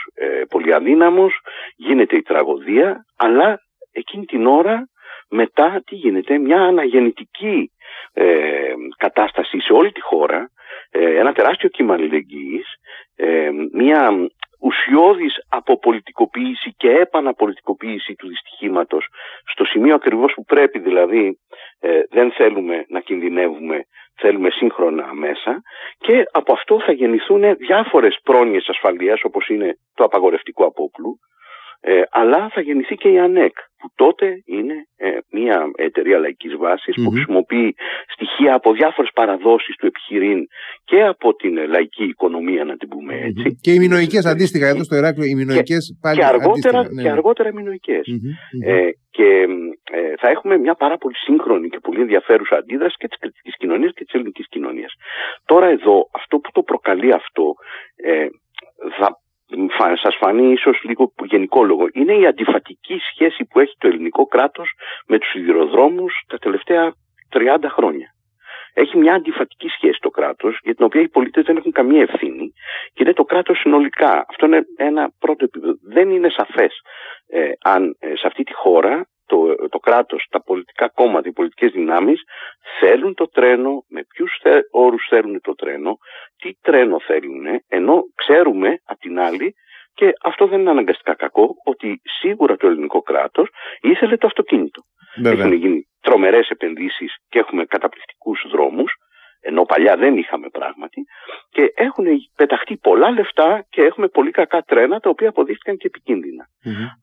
πολύ 0.49 0.73
αδύναμος, 0.73 1.39
γίνεται 1.75 2.15
η 2.15 2.21
τραγωδία, 2.21 3.05
αλλά 3.17 3.59
εκείνη 3.91 4.25
την 4.25 4.45
ώρα 4.45 4.87
μετά 5.29 5.81
τι 5.85 5.95
γίνεται, 5.95 6.37
μια 6.37 6.61
αναγεννητική 6.61 7.71
ε, 8.13 8.73
κατάσταση 8.97 9.59
σε 9.59 9.73
όλη 9.73 9.91
τη 9.91 10.01
χώρα, 10.01 10.49
ε, 10.91 11.19
ένα 11.19 11.33
τεράστιο 11.33 11.69
κύμα 11.69 11.93
αλληλεγγύης, 11.93 12.67
ε, 13.15 13.49
μια 13.71 14.29
ουσιώδης 14.59 15.33
αποπολιτικοποίηση 15.49 16.73
και 16.77 16.89
επαναπολιτικοποίηση 16.89 18.15
του 18.15 18.27
δυστυχήματος 18.27 19.07
στο 19.51 19.65
σημείο 19.65 19.95
ακριβώς 19.95 20.33
που 20.33 20.43
πρέπει 20.43 20.79
δηλαδή 20.79 21.39
ε, 21.79 22.01
δεν 22.09 22.31
θέλουμε 22.31 22.85
να 22.87 22.99
κινδυνεύουμε 22.99 23.85
θέλουμε 24.17 24.49
σύγχρονα 24.49 25.13
μέσα 25.13 25.61
και 25.97 26.23
από 26.31 26.53
αυτό 26.53 26.81
θα 26.81 26.91
γεννηθούν 26.91 27.55
διάφορες 27.57 28.19
πρόνοιες 28.23 28.67
ασφαλείας 28.69 29.23
όπως 29.23 29.47
είναι 29.47 29.77
το 29.93 30.03
απαγορευτικό 30.03 30.65
απόπλου 30.65 31.19
ε, 31.79 32.01
αλλά 32.11 32.49
θα 32.53 32.61
γεννηθεί 32.61 32.95
και 32.95 33.09
η 33.09 33.19
ΑΝΕΚ 33.19 33.55
που 33.77 33.91
τότε 33.95 34.41
είναι 34.45 34.73
ε, 34.95 35.09
μια 35.31 35.71
εταιρεία 35.75 36.17
λαϊκής 36.19 36.51
που 37.03 37.09
χρησιμοποιεί 37.09 37.75
στοιχεία 38.13 38.53
από 38.53 38.73
διάφορες 38.73 39.11
παραδόσεις 39.13 39.75
του 39.75 39.85
επιχειρήν 39.85 40.47
και 40.83 41.03
από 41.03 41.35
την 41.35 41.67
λαϊκή 41.67 42.03
οικονομία 42.03 42.63
να 42.63 42.77
την 42.77 42.87
πούμε 42.87 43.13
έτσι. 43.13 43.59
Και 43.61 43.71
οι 43.71 43.79
μηνοϊκές 43.79 44.25
αντίστοιχα 44.25 44.67
εδώ 44.67 44.83
στο 44.83 44.95
Ηράκλειο, 44.95 45.27
οι 45.27 45.35
μηνοϊκές 45.35 45.85
και, 45.87 45.97
πάλι 46.01 46.17
και 46.17 46.25
αργότερα, 46.25 46.81
ναι, 46.81 47.01
και 47.01 47.07
ναι. 47.07 47.11
αργότερα 47.11 47.53
μηνοϊκές. 47.53 48.07
Ε, 48.65 48.89
και 49.09 49.47
ε, 49.91 50.13
θα 50.19 50.29
έχουμε 50.29 50.57
μια 50.57 50.75
πάρα 50.75 50.97
πολύ 50.97 51.15
σύγχρονη 51.15 51.69
και 51.69 51.79
πολύ 51.79 52.01
ενδιαφέρουσα 52.01 52.55
αντίδραση 52.55 52.95
και 52.97 53.07
της 53.07 53.17
κριτικής 53.17 53.57
κοινωνίας 53.57 53.93
και 53.93 54.03
της 54.03 54.13
ελληνικής 54.13 54.47
κοινωνίας. 54.49 54.93
Τώρα 55.45 55.67
εδώ 55.67 56.09
αυτό 56.11 56.37
που 56.37 56.51
το 56.51 56.61
προκαλεί 56.63 57.13
αυτό 57.13 57.53
ε, 57.95 58.27
θα 58.97 59.19
σας 60.01 60.15
φανεί 60.15 60.51
ίσως 60.51 60.83
λίγο 60.83 61.13
γενικόλογο. 61.23 61.87
Είναι 61.93 62.13
η 62.13 62.25
αντιφατική 62.25 62.97
σχέση 63.11 63.45
που 63.45 63.59
έχει 63.59 63.75
το 63.77 63.87
ελληνικό 63.87 64.25
κράτος 64.25 64.69
με 65.07 65.19
τους 65.19 65.29
σιδηροδρόμους 65.29 66.23
τα 66.27 66.37
τελευταία 66.37 66.93
30 67.33 67.57
χρόνια. 67.69 68.09
Έχει 68.73 68.97
μια 68.97 69.13
αντιφατική 69.13 69.67
σχέση 69.67 69.99
το 70.01 70.09
κράτος 70.09 70.59
για 70.63 70.75
την 70.75 70.85
οποία 70.85 71.01
οι 71.01 71.09
πολίτες 71.09 71.43
δεν 71.43 71.57
έχουν 71.57 71.71
καμία 71.71 72.01
ευθύνη 72.01 72.53
και 72.93 73.03
είναι 73.03 73.13
το 73.13 73.23
κράτος 73.23 73.59
συνολικά. 73.59 74.25
Αυτό 74.29 74.45
είναι 74.45 74.61
ένα 74.77 75.11
πρώτο 75.19 75.45
επίπεδο. 75.45 75.73
Δεν 75.83 76.09
είναι 76.09 76.29
σαφές 76.29 76.81
ε, 77.27 77.51
αν 77.63 77.95
ε, 77.99 78.07
σε 78.15 78.27
αυτή 78.27 78.43
τη 78.43 78.53
χώρα 78.53 79.07
το, 79.25 79.55
το 79.69 79.79
κράτος, 79.79 80.27
τα 80.29 80.41
πολιτικά 80.43 80.89
κόμματα, 80.89 81.27
οι 81.27 81.31
πολιτικές 81.31 81.71
δυνάμεις 81.71 82.21
θέλουν 82.79 83.13
το 83.13 83.27
τρένο, 83.27 83.83
με 83.89 84.03
ποιους 84.03 84.39
θε, 84.41 84.59
όρους 84.71 85.05
θέλουν 85.09 85.41
το 85.41 85.55
τρένο, 85.55 85.97
τι 86.37 86.51
τρένο 86.61 86.99
θέλουν, 86.99 87.45
ενώ 87.67 88.03
ξέρουμε 88.15 88.77
απ' 88.85 88.99
την 88.99 89.19
άλλη 89.19 89.55
και 89.93 90.13
αυτό 90.23 90.47
δεν 90.47 90.59
είναι 90.59 90.69
αναγκαστικά 90.69 91.15
κακό, 91.15 91.47
ότι 91.65 92.01
σίγουρα 92.19 92.55
το 92.55 92.67
ελληνικό 92.67 93.01
κράτος 93.01 93.49
ήθελε 93.81 94.17
το 94.17 94.27
αυτοκίνητο. 94.27 94.81
Βέβαια. 95.15 95.45
Έχουν 95.45 95.53
γίνει 95.53 95.87
τρομερές 96.01 96.49
επενδύσεις 96.49 97.15
και 97.29 97.39
έχουμε 97.39 97.65
καταπληκτικούς 97.65 98.45
δρόμους, 98.51 98.93
ενώ 99.45 99.63
παλιά 99.65 99.95
δεν 99.97 100.17
είχαμε 100.17 100.49
πράγματι, 100.49 101.05
και 101.49 101.71
έχουν 101.75 102.05
πεταχτεί 102.35 102.77
πολλά 102.77 103.11
λεφτά 103.11 103.65
και 103.69 103.81
έχουμε 103.81 104.07
πολύ 104.07 104.31
κακά 104.31 104.61
τρένα 104.61 104.99
τα 104.99 105.09
οποία 105.09 105.29
αποδείχθηκαν 105.29 105.77
και 105.77 105.87
επικινδυνα 105.87 106.45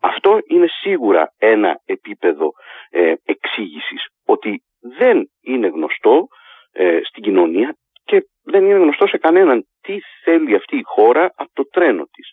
Αυτό 0.01 0.41
είναι 0.47 0.67
σίγουρα 0.81 1.33
ένα 1.39 1.81
επίπεδο 1.85 2.53
ε, 2.91 3.15
εξήγησης 3.25 4.07
ότι 4.27 4.63
δεν 4.99 5.29
είναι 5.41 5.67
γνωστό 5.67 6.27
ε, 6.73 7.01
στην 7.03 7.23
κοινωνία 7.23 7.77
και 8.05 8.27
δεν 8.45 8.65
είναι 8.65 8.79
γνωστό 8.79 9.07
σε 9.07 9.19
κανέναν 9.19 9.67
τι 9.81 9.99
θέλει 10.25 10.55
αυτή 10.55 10.77
η 10.77 10.83
χώρα 10.85 11.33
από 11.37 11.51
το 11.53 11.69
τρένο 11.69 12.05
της. 12.13 12.31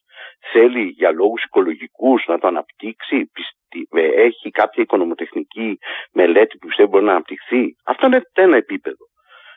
Θέλει 0.51 0.83
για 0.83 1.11
λόγους 1.11 1.43
οικολογικούς 1.43 2.23
να 2.27 2.39
το 2.39 2.47
αναπτύξει, 2.47 3.31
ε, 3.95 4.01
έχει 4.01 4.49
κάποια 4.49 4.83
οικονομοτεχνική 4.83 5.77
μελέτη 6.11 6.57
που 6.57 6.67
πιστεύει 6.67 6.89
μπορεί 6.89 7.05
να 7.05 7.11
αναπτυχθεί. 7.11 7.75
Αυτό 7.85 8.05
είναι 8.05 8.21
ένα 8.33 8.57
επίπεδο. 8.57 9.08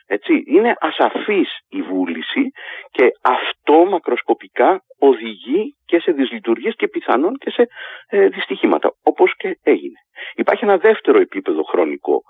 Έτσι, 0.07 0.43
είναι 0.47 0.75
ασαφής 0.79 1.59
η 1.69 1.81
βούληση 1.81 2.51
και 2.91 3.11
αυτό 3.21 3.85
μακροσκοπικά 3.85 4.83
οδηγεί 4.99 5.75
και 5.85 5.99
σε 5.99 6.11
δυσλειτουργίες 6.11 6.75
και 6.75 6.87
πιθανόν 6.87 7.37
και 7.37 7.49
σε 7.49 7.67
ε, 8.09 8.27
δυστυχήματα, 8.27 8.93
όπως 9.03 9.35
και 9.37 9.59
έγινε. 9.63 9.99
Υπάρχει 10.35 10.63
ένα 10.63 10.77
δεύτερο 10.77 11.19
επίπεδο 11.19 11.63
χρονικό, 11.63 12.21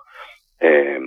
ε, 0.58 0.98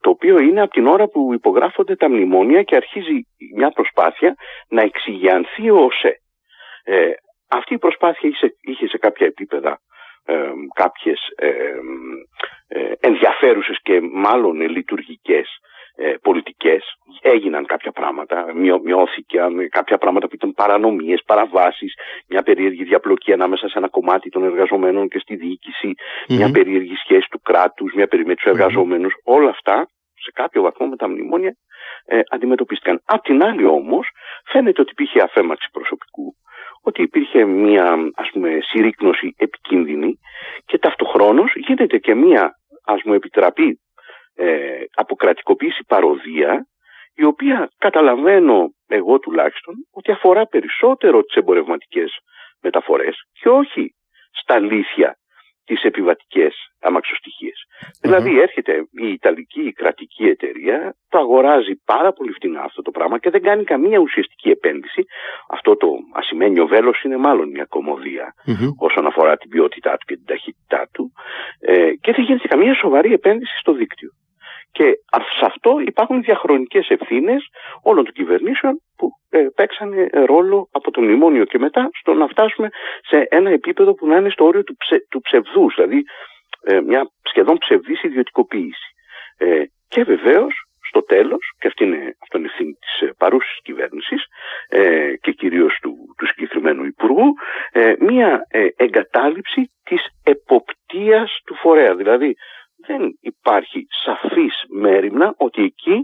το 0.00 0.10
οποίο 0.10 0.38
είναι 0.38 0.60
από 0.60 0.72
την 0.72 0.86
ώρα 0.86 1.08
που 1.08 1.34
υπογράφονται 1.34 1.96
τα 1.96 2.08
μνημόνια 2.08 2.62
και 2.62 2.76
αρχίζει 2.76 3.26
μια 3.54 3.70
προσπάθεια 3.70 4.34
να 4.68 4.82
εξηγιανθεί 4.82 5.70
ο 5.70 5.76
ΟΣΕ. 5.76 6.18
Ε, 6.84 7.10
αυτή 7.48 7.74
η 7.74 7.78
προσπάθεια 7.78 8.28
είχε, 8.28 8.56
είχε 8.60 8.88
σε 8.88 8.98
κάποια 8.98 9.26
επίπεδα 9.26 9.80
ε, 10.26 10.50
κάποιες 10.74 11.20
ε, 11.36 11.48
ε, 12.68 12.92
ενδιαφέρουσες 13.00 13.78
και 13.82 14.00
μάλλον 14.00 14.60
λειτουργικές 14.60 15.48
ε, 15.96 16.14
πολιτικές. 16.22 16.82
Έγιναν 17.20 17.66
κάποια 17.66 17.92
πράγματα, 17.92 18.52
μειώ, 18.54 18.80
μειώθηκαν 18.84 19.68
κάποια 19.68 19.98
πράγματα 19.98 20.28
που 20.28 20.34
ήταν 20.34 20.52
παρανομίες, 20.52 21.22
παραβάσεις, 21.26 21.94
μια 22.28 22.42
περίεργη 22.42 22.84
διαπλοκή 22.84 23.32
ανάμεσα 23.32 23.68
σε 23.68 23.78
ένα 23.78 23.88
κομμάτι 23.88 24.28
των 24.30 24.44
εργαζομένων 24.44 25.08
και 25.08 25.18
στη 25.18 25.36
διοικηση 25.36 25.94
μια 26.28 26.50
περίεργη 26.50 26.94
σχέση 26.94 27.26
του 27.30 27.40
κράτους, 27.40 27.92
μια 27.94 28.06
περίεργη 28.06 28.28
με 28.28 28.34
τους 28.34 28.52
εργαζόμενους, 28.52 29.14
όλα 29.24 29.48
αυτά 29.48 29.88
σε 30.24 30.30
κάποιο 30.34 30.62
βαθμό 30.62 30.86
με 30.86 30.96
τα 30.96 31.08
μνημόνια 31.08 31.56
ε, 32.06 32.20
αντιμετωπίστηκαν. 32.30 33.00
Απ' 33.04 33.22
την 33.22 33.42
άλλη 33.44 33.64
όμως 33.64 34.08
φαίνεται 34.44 34.80
ότι 34.80 34.90
υπήρχε 34.90 35.20
αφέμαξη 35.20 35.68
προσωπικού, 35.72 36.34
ότι 36.82 37.02
υπήρχε 37.02 37.44
μια 37.44 37.96
ας 38.14 38.30
πούμε 38.32 38.58
συρρήκνωση 38.60 39.34
επικίνδυνη 39.36 40.18
και 40.64 40.78
ταυτοχρόνως 40.78 41.52
γίνεται 41.54 41.98
και 41.98 42.14
μια 42.14 42.52
ας 42.84 43.02
μου 43.04 43.12
επιτραπεί 43.12 43.78
ε, 44.34 44.84
αποκρατικοποίηση 44.94 45.84
παροδία 45.86 46.66
η 47.14 47.24
οποία 47.24 47.70
καταλαβαίνω 47.78 48.74
εγώ 48.86 49.18
τουλάχιστον 49.18 49.74
ότι 49.90 50.10
αφορά 50.10 50.46
περισσότερο 50.46 51.22
τις 51.22 51.34
εμπορευματικές 51.34 52.12
μεταφορές 52.60 53.16
και 53.40 53.48
όχι 53.48 53.94
στα 54.32 54.54
αλήθεια 54.54 55.18
τις 55.64 55.82
επιβατικές 55.82 56.54
Δηλαδή 58.00 58.40
έρχεται 58.40 58.72
η 58.90 59.08
Ιταλική 59.08 59.60
η 59.60 59.72
κρατική 59.72 60.24
εταιρεία, 60.24 60.94
το 61.08 61.18
αγοράζει 61.18 61.74
πάρα 61.84 62.12
πολύ 62.12 62.32
φτηνά 62.32 62.60
αυτό 62.62 62.82
το 62.82 62.90
πράγμα 62.90 63.18
και 63.18 63.30
δεν 63.30 63.42
κάνει 63.42 63.64
καμία 63.64 63.98
ουσιαστική 63.98 64.48
επένδυση. 64.50 65.04
Αυτό 65.48 65.76
το 65.76 65.88
ασημένιο 66.12 66.66
βέλος 66.66 67.02
είναι 67.02 67.16
μάλλον 67.16 67.48
μια 67.48 67.64
κομμωδία 67.68 68.34
όσον 68.78 69.06
αφορά 69.06 69.36
την 69.36 69.50
ποιότητά 69.50 69.90
του 69.90 70.04
και 70.06 70.14
την 70.14 70.24
ταχύτητά 70.26 70.88
του 70.92 71.12
ε, 71.60 71.90
και 72.00 72.12
δεν 72.12 72.24
γίνεται 72.24 72.48
καμία 72.48 72.74
σοβαρή 72.74 73.12
επένδυση 73.12 73.58
στο 73.58 73.72
δίκτυο. 73.72 74.10
Και 74.76 74.86
σε 75.38 75.44
αυτό 75.44 75.70
υπάρχουν 75.86 76.22
διαχρονικές 76.22 76.88
ευθύνες 76.88 77.48
όλων 77.82 78.04
των 78.04 78.14
κυβερνήσεων 78.14 78.80
που 78.96 79.10
ε, 79.30 79.46
παίξαν 79.54 79.92
ρόλο 80.12 80.68
από 80.72 80.90
το 80.90 81.00
μνημόνιο 81.00 81.44
και 81.44 81.58
μετά 81.58 81.88
στο 82.00 82.14
να 82.14 82.26
φτάσουμε 82.26 82.68
σε 83.08 83.26
ένα 83.30 83.50
επίπεδο 83.50 83.94
που 83.94 84.06
να 84.06 84.16
είναι 84.16 84.30
στο 84.30 84.44
όριο 84.44 84.64
του, 84.64 84.76
ψε, 84.76 85.06
του 85.10 85.20
ψευδούς, 85.20 85.74
δηλαδή 85.74 86.02
ε, 86.62 86.80
μια 86.80 87.10
σχεδόν 87.22 87.58
ψευδής 87.58 88.02
ιδιωτικοποίηση. 88.02 88.88
Ε, 89.38 89.62
και 89.88 90.02
βεβαίως 90.04 90.54
στο 90.88 91.02
τέλος, 91.02 91.52
και 91.58 91.66
αυτή 91.66 91.84
είναι, 91.84 92.16
αυτό 92.22 92.38
είναι 92.38 92.46
ευθύνη 92.46 92.72
της 92.72 93.08
ε, 93.08 93.12
παρούσης 93.18 93.58
κυβέρνησης 93.62 94.24
ε, 94.68 95.12
και 95.20 95.32
κυρίως 95.32 95.78
του, 95.82 96.14
του 96.18 96.26
συγκεκριμένου 96.26 96.84
Υπουργού, 96.84 97.34
ε, 97.72 97.92
μια 97.98 98.46
ε, 98.48 98.66
εγκατάλειψη 98.76 99.70
της 99.84 100.02
εποπτείας 100.22 101.40
του 101.46 101.54
φορέα. 101.54 101.94
Δηλαδή 101.94 102.36
δεν 102.86 103.18
υπάρχει 103.20 103.86
σαφής 104.04 104.64
μέρημνα 104.68 105.34
ότι 105.36 105.62
εκεί 105.62 106.02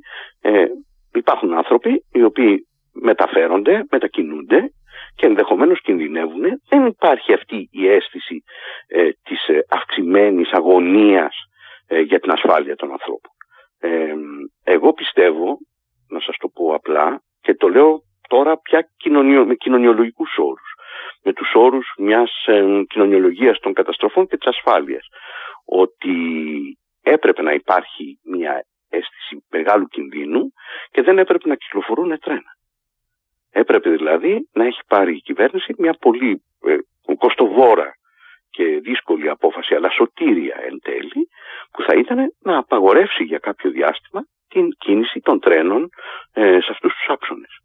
υπάρχουν 1.12 1.54
άνθρωποι 1.54 2.04
οι 2.12 2.22
οποίοι 2.22 2.66
μεταφέρονται, 2.92 3.84
μετακινούνται 3.90 4.72
και 5.14 5.26
ενδεχομένως 5.26 5.80
κινδυνεύουν. 5.80 6.42
Δεν 6.68 6.86
υπάρχει 6.86 7.32
αυτή 7.32 7.68
η 7.70 7.88
αίσθηση 7.88 8.42
ε, 8.88 9.10
της 9.22 9.48
ε, 9.48 9.64
αυξημένης 9.68 10.50
αγωνίας 10.52 11.34
ε, 11.86 12.00
για 12.00 12.20
την 12.20 12.30
ασφάλεια 12.30 12.76
των 12.76 12.90
ανθρώπων. 12.92 13.30
Ε, 13.80 14.14
εγώ 14.64 14.92
πιστεύω, 14.92 15.58
να 16.08 16.20
σας 16.20 16.36
το 16.36 16.48
πω 16.48 16.74
απλά, 16.74 17.22
και 17.40 17.54
το 17.54 17.68
λέω 17.68 18.00
τώρα 18.28 18.58
πια 18.58 18.88
κοινωνιο, 18.96 19.46
με 19.46 19.54
κοινωνιολογικούς 19.54 20.36
όρους, 20.38 20.74
με 21.24 21.32
τους 21.32 21.52
όρους 21.54 21.94
μιας 21.98 22.44
ε, 22.46 22.82
κοινωνιολογίας 22.88 23.58
των 23.58 23.72
καταστροφών 23.72 24.26
και 24.26 24.36
της 24.36 24.46
ασφάλειας, 24.46 25.06
ότι 25.64 26.14
έπρεπε 27.02 27.42
να 27.42 27.52
υπάρχει 27.52 28.18
μια 28.24 28.64
αίσθηση 28.88 29.44
μεγάλου 29.50 29.86
κινδύνου 29.86 30.52
και 30.90 31.02
δεν 31.02 31.18
έπρεπε 31.18 31.48
να 31.48 31.54
κυκλοφορούν 31.54 32.18
τρένα. 32.18 32.56
Έπρεπε 33.50 33.90
δηλαδή 33.90 34.48
να 34.52 34.64
έχει 34.64 34.80
πάρει 34.86 35.16
η 35.16 35.20
κυβέρνηση 35.20 35.74
μια 35.78 35.92
πολύ 35.92 36.42
ε, 36.64 36.76
κοστοβόρα 37.18 37.94
και 38.50 38.64
δύσκολη 38.64 39.28
απόφαση, 39.28 39.74
αλλά 39.74 39.90
σωτήρια 39.90 40.56
εν 40.62 40.78
τέλει, 40.82 41.28
που 41.70 41.82
θα 41.82 41.94
ήταν 41.94 42.34
να 42.42 42.58
απαγορεύσει 42.58 43.24
για 43.24 43.38
κάποιο 43.38 43.70
διάστημα 43.70 44.20
την 44.48 44.68
κίνηση 44.78 45.20
των 45.20 45.40
τρένων 45.40 45.88
ε, 46.32 46.60
σε 46.60 46.68
αυτούς 46.70 46.92
τους 46.92 47.06
άξονες. 47.08 47.58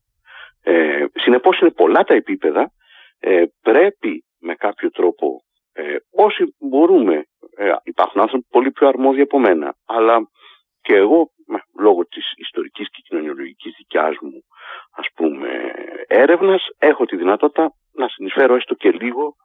Ε, 0.63 1.05
συνεπώς 1.13 1.59
είναι 1.59 1.71
πολλά 1.71 2.03
τα 2.03 2.13
επίπεδα, 2.13 2.71
ε, 3.19 3.43
πρέπει 3.61 4.25
με 4.39 4.55
κάποιο 4.55 4.91
τρόπο 4.91 5.44
ε, 5.77 5.95
όσοι 6.11 6.55
μπορούμε, 6.59 7.15
ε, 7.57 7.71
υπάρχουν 7.83 8.21
άνθρωποι 8.21 8.45
πολύ 8.49 8.71
πιο 8.71 8.87
αρμόδιοι 8.87 9.21
από 9.21 9.39
μένα, 9.39 9.75
αλλά 9.85 10.29
και 10.81 10.95
εγώ 10.95 11.29
λόγω 11.79 12.05
της 12.05 12.33
ιστορικής 12.35 12.89
και 12.89 13.01
κοινωνιολογικής 13.07 13.73
δικιάς 13.77 14.15
μου 14.21 14.39
ας 14.95 15.07
πούμε 15.15 15.49
έρευνας 16.07 16.67
έχω 16.77 17.05
τη 17.05 17.15
δυνατότητα 17.15 17.71
να 17.93 18.07
συνεισφέρω 18.07 18.55
έστω 18.55 18.73
και 18.73 18.91
λίγο. 18.91 19.35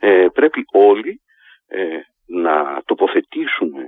Ε, 0.00 0.26
πρέπει 0.32 0.64
όλοι 0.72 1.20
ε, 1.66 1.98
να 2.26 2.82
τοποθετήσουμε 2.84 3.82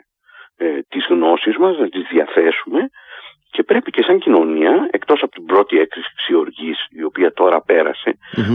ε, 0.57 0.81
τις 0.89 1.07
γνώσεις 1.09 1.57
μας, 1.57 1.79
να 1.79 1.89
τις 1.89 2.07
διαθέσουμε 2.11 2.89
και 3.51 3.63
πρέπει 3.63 3.91
και 3.91 4.03
σαν 4.03 4.19
κοινωνία, 4.19 4.89
εκτός 4.91 5.23
από 5.23 5.33
την 5.33 5.45
πρώτη 5.45 5.79
έκρηξη 5.79 6.35
οργής 6.35 6.87
η 6.91 7.03
οποία 7.03 7.33
τώρα 7.33 7.61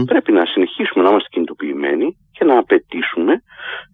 πρέπει 0.06 0.32
να 0.32 0.44
συνεχίσουμε 0.44 1.04
να 1.04 1.10
είμαστε 1.10 1.28
κινητοποιημένοι 1.30 2.16
και 2.34 2.44
να 2.44 2.58
απαιτήσουμε 2.58 3.42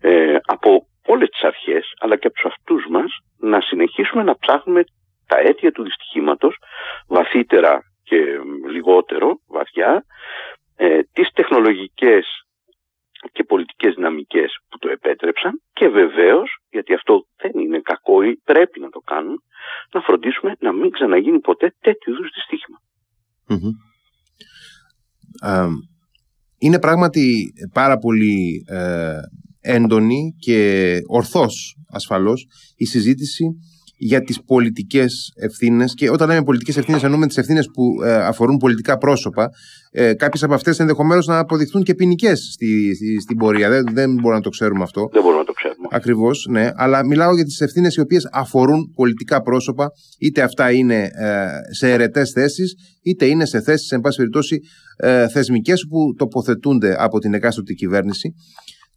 ε, 0.01 0.37
από 0.45 0.87
όλες 1.07 1.29
τις 1.29 1.43
αρχές 1.43 1.95
αλλά 2.01 2.17
και 2.17 2.27
από 2.27 2.37
τους 2.37 2.53
αυτούς 2.53 2.87
μας 2.91 3.19
να 3.39 3.61
συνεχίσουμε 3.61 4.23
να 4.23 4.39
ψάχνουμε 4.39 4.85
τα 5.27 5.39
αίτια 5.39 5.73
του 5.73 5.83
δυστυχήματος 5.83 6.57
βαθύτερα 7.09 7.81
και 8.03 8.17
λιγότερο 8.71 9.41
βαθιά 9.49 10.05
ε, 10.77 11.01
τις 11.13 11.29
τεχνολογικές 11.33 12.25
και 13.33 13.45
πολιτικές 13.45 13.95
δυναμικές 13.95 14.59
που 14.69 14.79
το 14.79 14.89
επέτρεψαν 14.89 15.63
και 15.73 15.89
βεβαίως, 15.89 16.59
γιατί 16.71 16.95
αυτό 16.95 17.25
δεν 17.37 17.53
είναι 17.63 17.81
κακό 17.81 18.23
ή 18.23 18.37
πρέπει 18.45 18.81
να 18.81 18.89
το 18.89 18.99
κάνουν, 18.99 19.43
να 19.93 20.01
φροντίσουμε 20.01 20.55
να 20.61 20.73
μην 20.73 20.91
ξαναγίνει 20.91 21.41
ποτέ 21.41 21.75
τέτοιου 21.81 22.13
είδους 22.13 22.31
δυστύχημα. 22.35 22.79
Είναι 26.63 26.79
πράγματι 26.79 27.53
πάρα 27.73 27.99
πολύ 27.99 28.65
ε, 28.67 29.21
έντονη 29.61 30.35
και 30.39 30.99
ορθώς 31.07 31.77
ασφαλώς 31.89 32.47
η 32.77 32.85
συζήτηση 32.85 33.45
για 34.03 34.23
τις 34.23 34.43
πολιτικές 34.43 35.33
ευθύνες 35.37 35.95
και 35.95 36.11
όταν 36.11 36.29
λέμε 36.29 36.43
πολιτικές 36.43 36.77
ευθύνες 36.77 37.03
εννοούμε 37.03 37.27
τις 37.27 37.37
ευθύνες 37.37 37.67
που 37.73 38.03
ε, 38.05 38.15
αφορούν 38.15 38.57
πολιτικά 38.57 38.99
πρόσωπα 38.99 39.51
ε, 39.91 40.15
κάποιες 40.15 40.43
από 40.43 40.55
αυτές 40.55 40.79
ενδεχομένως 40.79 41.27
να 41.27 41.39
αποδειχθούν 41.39 41.83
και 41.83 41.95
ποινικές 41.95 42.51
στη, 42.53 42.95
στη, 42.95 43.21
στην 43.21 43.37
πορεία. 43.37 43.69
Δεν, 43.69 43.85
δεν 43.93 44.11
μπορούμε 44.15 44.35
να 44.35 44.41
το 44.41 44.49
ξέρουμε 44.49 44.83
αυτό. 44.83 45.09
Δεν 45.13 45.23
μπορούμε 45.23 45.41
να 45.41 45.47
το 45.47 45.53
ξέρουμε. 45.53 45.89
Ακριβώς 45.91 46.47
ναι. 46.51 46.71
Αλλά 46.75 47.07
μιλάω 47.07 47.35
για 47.35 47.45
τις 47.45 47.61
ευθύνες 47.61 47.95
οι 47.95 48.01
οποίες 48.01 48.29
αφορούν 48.33 48.93
πολιτικά 48.95 49.43
πρόσωπα 49.43 49.91
είτε 50.19 50.43
αυτά 50.43 50.73
είναι 50.73 51.11
ε, 51.15 51.47
σε 51.71 51.93
αιρετές 51.93 52.31
θέσεις 52.31 52.75
είτε 53.03 53.27
είναι 53.27 53.47
σε 53.47 53.61
θέσεις 53.61 53.91
εν 53.91 54.01
πάση 54.01 54.17
περιπτώσει 54.17 54.61
ε, 54.97 55.29
θεσμικές 55.29 55.87
που 55.89 56.15
τοποθετούνται 56.17 56.97
από 56.99 57.19
την 57.19 57.35
εκάστοτε 57.35 57.73
κυβέρνηση. 57.73 58.35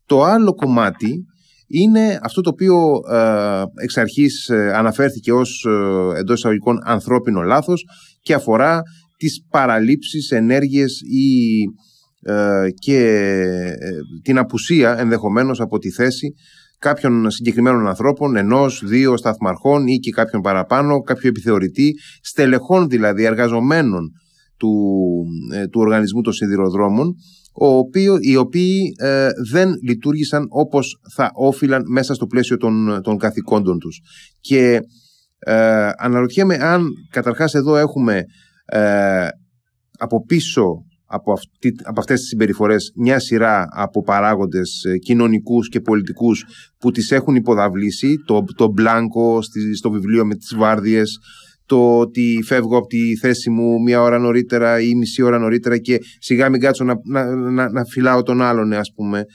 Το 0.05 0.23
άλλο 0.23 0.53
κομμάτι 0.53 1.25
είναι 1.67 2.19
αυτό 2.23 2.41
το 2.41 2.49
οποίο 2.49 2.76
ε, 3.12 3.63
εξ 3.84 3.97
αρχής 3.97 4.49
ε, 4.49 4.73
αναφέρθηκε 4.76 5.32
ως 5.34 5.65
ε, 5.69 6.19
εντός 6.19 6.38
εισαγωγικών 6.38 6.80
ανθρώπινο 6.84 7.41
λάθος 7.41 7.86
και 8.21 8.34
αφορά 8.34 8.82
τις 9.17 9.45
παραλήψεις, 9.49 10.32
ενέργειες 10.32 11.02
ή 11.02 11.63
ε, 12.26 12.69
και 12.80 12.99
ε, 13.80 13.91
την 14.21 14.38
απουσία 14.38 14.99
ενδεχομένως 14.99 15.60
από 15.60 15.78
τη 15.78 15.91
θέση 15.91 16.34
κάποιων 16.80 17.32
συγκεκριμένων 17.32 17.88
ανθρώπων, 17.88 18.36
ενός, 18.36 18.84
δύο 18.86 19.17
σταθμαρχών 19.17 19.88
ή 19.88 19.97
και 19.97 20.12
κάποιον 20.12 20.41
παραπάνω, 20.41 20.99
κάποιο 20.99 21.30
επιθεωρητή, 21.30 21.93
στελεχών 22.21 22.89
δηλαδή 22.89 23.23
εργαζομένων 23.23 24.12
του, 24.58 24.73
του 25.71 25.82
οργανισμού 25.82 26.21
των 26.21 26.34
σιδηροδρόμων 26.34 27.15
ο 27.53 27.67
οποίο, 27.67 28.17
οι 28.19 28.35
οποίοι 28.35 28.93
ε, 28.97 29.29
δεν 29.51 29.73
λειτουργήσαν 29.81 30.45
όπως 30.49 30.99
θα 31.15 31.31
όφυλαν 31.33 31.83
μέσα 31.87 32.13
στο 32.13 32.27
πλαίσιο 32.27 32.57
των, 32.57 33.01
των 33.03 33.17
καθηκόντων 33.17 33.79
τους. 33.79 34.01
Και 34.39 34.81
Ε, 35.45 35.89
αναρωτιέμαι 35.97 36.55
αν 36.55 36.87
καταρχάς 37.09 37.53
εδώ 37.53 37.77
έχουμε 37.77 38.23
ε, 38.65 39.27
από 39.97 40.25
πίσω 40.25 40.85
από, 41.05 41.31
αυτή, 41.31 41.75
από 41.83 41.99
αυτές 41.99 42.19
τις 42.19 42.27
συμπεριφορές 42.27 42.91
μια 42.95 43.19
σειρά 43.19 43.67
από 43.71 44.01
παράγοντες 44.01 44.83
ε, 44.83 44.97
κοινωνικούς 44.97 45.69
και 45.69 45.79
πολιτικούς 45.79 46.45
που 46.77 46.91
τις 46.91 47.11
έχουν 47.11 47.35
υποδαβλήσει 47.35 48.15
το, 48.25 48.43
το 48.55 48.67
μπλάνκο 48.67 49.39
στο 49.75 49.91
βιβλίο 49.91 50.25
με 50.25 50.35
τις 50.35 50.55
βάρδιες 50.55 51.19
το 51.65 51.99
ότι 51.99 52.39
φεύγω 52.45 52.78
από 52.78 52.88
τη 52.88 53.15
θέση 53.15 53.49
μου 53.49 53.82
μία 53.82 54.02
ώρα 54.02 54.19
νωρίτερα 54.19 54.80
ή 54.80 54.95
μισή 54.95 55.21
ώρα 55.21 55.38
νωρίτερα 55.38 55.78
και 55.78 55.97
σιγά 56.19 56.49
μην 56.49 56.60
κάτσω 56.60 56.84
να, 56.84 56.93
να, 57.04 57.36
να, 57.36 57.71
να 57.71 57.84
φυλάω 57.84 58.23
τον 58.23 58.41
άλλον 58.41 58.73
ας 58.73 58.93
πούμε 58.95 59.26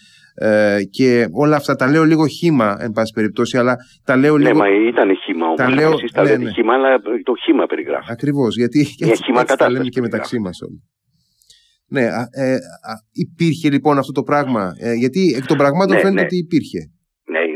ε, 0.41 0.79
και 0.91 1.27
όλα 1.33 1.57
αυτά 1.57 1.75
τα 1.75 1.91
λέω 1.91 2.05
λίγο 2.05 2.27
χήμα, 2.27 2.77
εν 2.81 2.91
πάση 2.91 3.13
περιπτώσει, 3.13 3.59
αλλά 3.59 3.77
τα 4.05 4.17
λέω 4.17 4.39
ναι, 4.39 4.45
λίγο. 4.45 4.63
Ναι, 4.63 4.71
μα 4.71 4.89
ήταν 4.89 5.09
χήμα 5.25 5.45
όμως. 5.47 5.57
Τα 5.57 5.71
λέω... 5.71 5.93
Εσείς 5.93 6.13
τα 6.13 6.23
ναι, 6.23 6.31
λέτε 6.31 6.43
ναι. 6.43 6.51
χήμα, 6.51 6.75
αλλά 6.75 6.99
το 7.23 7.35
χήμα 7.45 7.67
περιγράφει. 7.67 8.13
Ακριβώς, 8.13 8.57
γιατί 8.57 8.79
Μια 8.79 9.11
έτσι, 9.11 9.33
έτσι 9.37 9.57
τα 9.57 9.71
λέμε 9.71 9.89
και 9.89 10.01
μεταξύ 10.01 10.39
μας 10.39 10.61
όλοι. 10.61 10.83
Ναι, 11.91 12.03
ε, 12.31 12.57
υπήρχε 13.13 13.71
λοιπόν 13.71 13.99
αυτό 13.99 14.13
το 14.13 14.23
πράγμα. 14.23 14.73
Ε, 14.81 14.93
γιατί 14.93 15.35
εκ 15.37 15.47
των 15.47 15.57
πραγμάτων 15.57 15.95
ναι, 15.95 16.01
φαίνεται 16.01 16.21
ναι. 16.21 16.27
ότι 16.27 16.37
υπήρχε. 16.37 16.79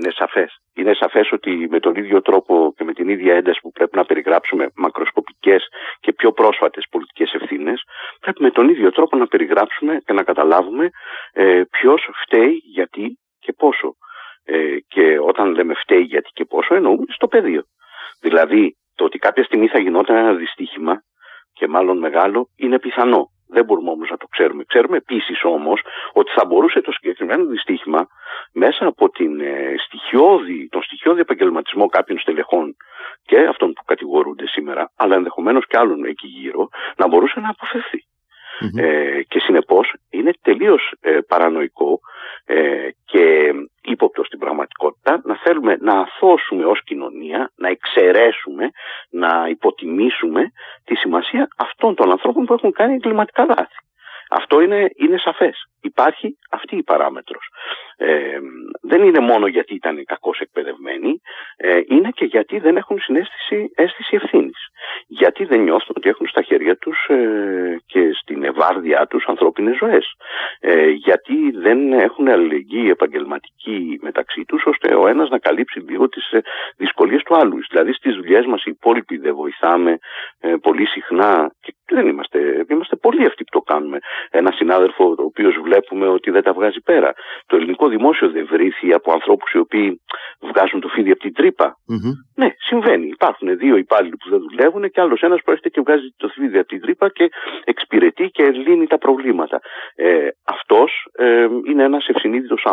Ναι, 0.03 0.09
είναι 0.09 0.15
σαφές. 0.19 0.59
Είναι 0.75 0.95
σαφές 0.95 1.33
ότι 1.33 1.67
με 1.71 1.81
τον 1.81 1.95
ίδιο 1.95 2.23
τρόπο 2.23 2.75
και 2.77 2.85
με 2.85 2.93
την 2.93 3.09
ίδια 3.09 3.35
ένταση 3.35 3.61
που 3.61 3.71
πρέπει 3.71 3.97
να 3.97 4.05
περιγράψουμε 4.05 4.71
μακροσκοπικές 4.75 5.69
και 6.01 6.13
πιο 6.13 6.33
πρόσφατες 6.33 6.87
πολιτικές 6.91 7.33
ευθύνες, 7.33 7.83
πρέπει 8.21 8.43
με 8.43 8.51
τον 8.51 8.69
ίδιο 8.69 8.93
τρόπο 8.93 9.17
να 9.17 9.27
περιγράψουμε 9.27 10.01
και 10.05 10.13
να 10.13 10.23
καταλάβουμε 10.23 10.91
ε, 11.33 11.63
ποιος 11.71 12.09
φταίει, 12.25 12.55
γιατί 12.65 13.19
και 13.39 13.53
πόσο. 13.53 13.95
Ε, 14.45 14.77
και 14.89 15.19
όταν 15.19 15.55
λέμε 15.55 15.75
φταίει, 15.75 16.03
γιατί 16.03 16.31
και 16.33 16.45
πόσο, 16.45 16.75
εννοούμε 16.75 17.05
στο 17.09 17.27
πεδίο. 17.29 17.63
Δηλαδή, 18.21 18.77
το 18.95 19.05
ότι 19.05 19.19
κάποια 19.19 19.45
στιγμή 19.45 19.69
θα 19.69 19.79
γινόταν 19.79 20.17
ένα 20.17 20.35
δυστύχημα 20.35 21.03
και 21.53 21.69
μάλλον 21.69 21.99
μεγάλο 21.99 22.49
είναι 22.57 22.79
πιθανό. 22.79 23.32
Δεν 23.53 23.65
μπορούμε 23.65 23.91
όμως 23.91 24.11
να 24.11 24.17
το 24.17 24.27
ξέρουμε. 24.27 24.65
Ξέρουμε 24.65 24.97
επίσης 24.97 25.45
όμως 25.45 25.81
ότι 26.13 26.31
θα 26.37 26.45
μπορούσε 26.45 26.81
το 26.81 26.93
συγκεκριμένο 26.93 27.45
δυστύχημα 27.45 28.07
μέσα 28.53 28.87
από 28.87 29.11
την, 29.11 29.41
ε, 29.41 29.75
στοιχειώδη, 29.87 30.69
τον 30.69 30.83
στοιχειώδη 30.83 31.21
επαγγελματισμό 31.21 31.87
κάποιων 31.87 32.19
στελεχών 32.19 32.77
και 33.25 33.39
αυτών 33.47 33.73
που 33.73 33.83
κατηγορούνται 33.85 34.47
σήμερα, 34.47 34.93
αλλά 34.97 35.15
ενδεχομένως 35.15 35.67
και 35.67 35.79
άλλων 35.79 36.05
εκεί 36.05 36.27
γύρω, 36.27 36.69
να 36.97 37.09
μπορούσε 37.09 37.41
να 37.41 37.49
αποφευθεί. 37.49 38.07
Ε, 38.77 39.23
και 39.29 39.39
συνεπώς 39.39 39.95
είναι 40.11 40.33
τελείως 40.43 40.93
ε, 41.01 41.19
παρανοϊκό 41.29 42.01
ε, 42.45 42.89
και 43.05 43.53
ύποπτο 43.83 44.25
στην 44.25 44.39
πραγματικότητα 44.39 45.21
να 45.25 45.37
θέλουμε 45.37 45.77
να 45.81 45.93
αθώσουμε 45.93 46.65
ως 46.65 46.83
κοινωνία, 46.85 47.51
να 47.57 47.69
εξαιρέσουμε, 47.69 48.71
να 49.11 49.47
υποτιμήσουμε 49.49 50.53
τη 50.85 50.95
σημασία 50.95 51.49
αυτών 51.57 51.95
των 51.95 52.11
ανθρώπων 52.11 52.45
που 52.45 52.53
έχουν 52.53 52.73
κάνει 52.73 52.95
εγκληματικά 52.95 53.45
λάθη. 53.45 53.77
Αυτό 54.31 54.61
είναι, 54.61 54.91
είναι 54.97 55.19
σαφές. 55.19 55.67
Υπάρχει 55.81 56.39
αυτή 56.51 56.77
η 56.77 56.83
παράμετρος. 56.83 57.49
Ε, 58.05 58.39
δεν 58.83 59.03
είναι 59.03 59.21
μόνο 59.21 59.47
γιατί 59.47 59.75
ήταν 59.75 60.05
κακώς 60.05 60.39
εκπαιδευμένοι, 60.39 61.21
ε, 61.57 61.81
είναι 61.87 62.11
και 62.11 62.25
γιατί 62.25 62.59
δεν 62.59 62.77
έχουν 62.77 63.01
συνέστηση 63.01 63.73
αίσθηση 63.75 64.17
ευθύνης. 64.23 64.59
Γιατί 65.07 65.45
δεν 65.45 65.63
νιώθουν 65.63 65.95
ότι 65.97 66.09
έχουν 66.09 66.27
στα 66.27 66.43
χέρια 66.43 66.77
τους 66.77 67.07
ε, 67.09 67.77
και 67.87 68.11
στην 68.21 68.45
ευάρδιά 68.45 69.07
τους 69.07 69.25
ανθρώπινες 69.27 69.77
ζωές. 69.77 70.15
Ε, 70.61 70.89
γιατί 70.89 71.51
δεν 71.51 71.93
έχουν 71.93 72.29
αλληλεγγύη 72.29 72.89
επαγγελματική 72.91 73.99
μεταξύ 74.03 74.45
τους, 74.45 74.65
ώστε 74.67 74.95
ο 74.95 75.07
ένας 75.07 75.29
να 75.29 75.39
καλύψει 75.39 75.81
λίγο 75.81 76.09
τις 76.09 76.31
ε, 76.31 76.43
δυσκολίες 76.77 77.23
του 77.23 77.37
άλλου. 77.37 77.59
Δηλαδή 77.71 77.93
στις 77.93 78.15
δουλειές 78.15 78.47
μας 78.47 78.65
οι 78.65 78.71
υπόλοιποι 78.71 79.17
δεν 79.17 79.35
βοηθάμε 79.35 79.99
ε, 80.41 80.55
πολύ 80.63 80.87
συχνά 80.87 81.53
και 81.61 81.75
δεν 81.93 82.07
είμαστε, 82.07 82.67
είμαστε 82.71 82.97
πολύ 82.97 83.27
αυτοί 83.27 83.45
που 83.45 83.51
το 83.51 83.61
κάνουμε. 83.61 83.99
Ένα 84.31 84.53
συνάδελφο 84.53 85.05
ο 85.05 85.23
οποίος 85.23 85.55
βλέπουμε 85.63 86.07
ότι 86.07 86.31
δεν 86.31 86.43
τα 86.43 86.53
βγάζει 86.53 86.81
πέρα. 86.81 87.13
Το 87.47 87.57
ελληνικό 87.57 87.89
δημόσιο 87.95 88.27
δεν 88.31 88.47
βρήθη 88.53 88.89
από 88.93 89.13
ανθρώπους 89.13 89.53
οι 89.53 89.59
οποίοι 89.59 90.01
βγάζουν 90.51 90.81
το 90.81 90.89
φίδι 90.89 91.11
από 91.11 91.23
την 91.27 91.35
τρυπα 91.39 91.69
Ναι, 92.41 92.49
συμβαίνει. 92.69 93.07
Υπάρχουν 93.07 93.57
δύο 93.63 93.77
υπάλληλοι 93.77 94.17
που 94.21 94.29
δεν 94.33 94.41
δουλεύουν 94.49 94.91
και 94.91 95.01
άλλος 95.01 95.21
ένας 95.21 95.41
που 95.43 95.51
έρχεται 95.51 95.69
και 95.69 95.81
βγάζει 95.81 96.09
το 96.17 96.29
φίδι 96.29 96.59
από 96.59 96.69
την 96.69 96.81
τρύπα 96.81 97.09
και 97.09 97.31
εξυπηρετεί 97.65 98.25
και 98.37 98.45
λύνει 98.51 98.87
τα 98.87 98.99
προβλήματα. 98.99 99.61
Ε, 99.95 100.29
Αυτός 100.45 100.91
ε, 101.13 101.47
είναι 101.69 101.83
ένας 101.83 102.07
ευσυνείδητος 102.07 102.67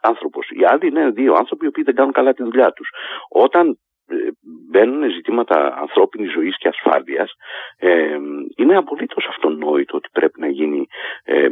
άνθρωπος. 0.00 0.44
Οι 0.50 0.64
άλλοι 0.64 0.86
είναι 0.86 1.10
δύο 1.10 1.34
άνθρωποι 1.34 1.64
οι 1.64 1.68
οποίοι 1.68 1.84
δεν 1.84 1.94
κάνουν 1.94 2.12
καλά 2.12 2.32
τη 2.32 2.42
δουλειά 2.42 2.72
τους. 2.72 2.88
Όταν 3.28 3.78
ε, 4.10 4.30
μπαίνουν 4.70 5.10
ζητήματα 5.10 5.76
ανθρώπινης 5.80 6.32
ζωής 6.32 6.58
και 6.58 6.68
ασφάλειας 6.68 7.32
ε, 7.78 8.16
είναι 8.56 8.76
απολύτως 8.76 9.26
αυτονόητο 9.28 9.96
ότι 9.96 10.08
πρέπει 10.12 10.39
να 10.39 10.39
γίνει 10.39 10.39
ε, 10.39 10.39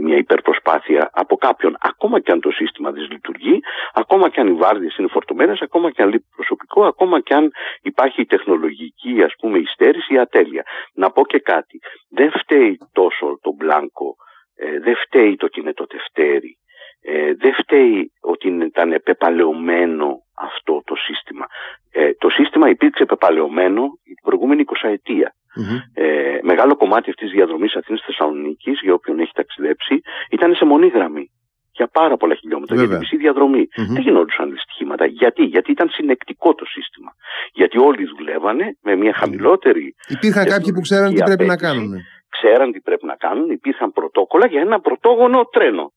μια 0.08 0.16
υπερπροσπάθεια 0.16 1.10
από 1.12 1.36
κάποιον 1.36 1.76
ακόμα 1.80 2.20
και 2.20 2.32
αν 2.32 2.40
το 2.40 2.50
σύστημα 2.50 2.90
δεν 2.90 3.06
λειτουργεί 3.10 3.60
ακόμα 3.92 4.28
και 4.28 4.40
αν 4.40 4.46
οι 4.48 4.52
βάρδιες 4.52 4.96
είναι 4.96 5.08
φορτωμένες 5.08 5.60
ακόμα 5.60 5.90
και 5.90 6.02
αν 6.02 6.08
λείπει 6.08 6.26
προσωπικό 6.36 6.84
ακόμα 6.84 7.20
και 7.20 7.34
αν 7.34 7.50
υπάρχει 7.82 8.24
τεχνολογική 8.24 9.22
ας 9.22 9.32
πούμε 9.40 9.58
υστέρηση 9.58 10.14
ή 10.14 10.18
ατέλεια 10.18 10.62
να 10.94 11.10
πω 11.10 11.26
και 11.26 11.38
κάτι 11.38 11.78
δεν 12.10 12.30
φταίει 12.30 12.78
τόσο 12.92 13.38
το 13.42 13.50
μπλάνκο 13.56 14.16
ε, 14.56 14.78
δεν 14.78 14.96
φταίει 14.96 15.36
το 15.36 15.46
κινητοτευτέρι 15.46 16.58
ε, 17.00 17.34
δεν 17.34 17.54
φταίει 17.54 18.12
ότι 18.20 18.48
ήταν 18.48 18.92
επεπαλαιωμένο 18.92 20.22
αυτό 20.38 20.82
το 20.84 20.94
σύστημα. 20.94 21.46
Ε, 21.92 22.12
το 22.14 22.28
σύστημα 22.28 22.68
υπήρξε 22.68 23.02
επεπαλαιωμένο 23.02 23.82
την 24.04 24.14
προηγούμενη 24.22 24.64
20 24.82 24.88
ετία. 24.88 25.34
Ε, 25.94 26.38
μεγάλο 26.42 26.76
κομμάτι 26.76 27.10
αυτής 27.10 27.26
της 27.26 27.36
διαδρομής 27.36 27.74
Αθήνας 27.74 28.02
Θεσσαλονίκης, 28.06 28.80
για 28.82 28.92
όποιον 28.92 29.18
έχει 29.18 29.32
ταξιδέψει, 29.34 30.00
ήταν 30.30 30.54
σε 30.54 30.64
μονή 30.64 30.88
γραμμή. 30.88 31.30
Για 31.72 31.88
πάρα 31.92 32.16
πολλά 32.16 32.34
χιλιόμετρα, 32.34 32.76
για 32.76 32.88
την 32.88 32.98
μισή 32.98 33.16
διαδρομή. 33.16 33.68
Δεν 33.76 34.02
γινόντουσαν 34.02 34.50
δυστυχήματα. 34.50 35.06
Γιατί; 35.06 35.42
Γιατί 35.42 35.70
ήταν 35.70 35.88
συνεκτικό 35.88 36.54
το 36.54 36.64
σύστημα. 36.64 37.10
Γιατί 37.52 37.78
όλοι 37.78 38.04
δουλεύανε 38.16 38.76
με 38.82 38.96
μια 38.96 39.14
χαμηλότερη. 39.14 39.94
Υπήρχαν 40.08 40.44
κάποιοι 40.44 40.72
που 40.72 40.80
ξέραν 40.80 41.14
τι 41.14 41.22
πρέπει 41.22 41.44
να 41.44 41.56
κάνουν. 41.56 41.90
Ξέραν 42.28 42.72
τι 42.72 42.80
πρέπει 42.80 43.06
να 43.06 43.16
κάνουν, 43.16 43.50
υπήρχαν 43.50 43.92
πρωτόκολλα 43.92 44.46
για 44.46 44.60
ένα 44.60 44.80
πρωτόγονο 44.80 45.44
τρένο. 45.44 45.92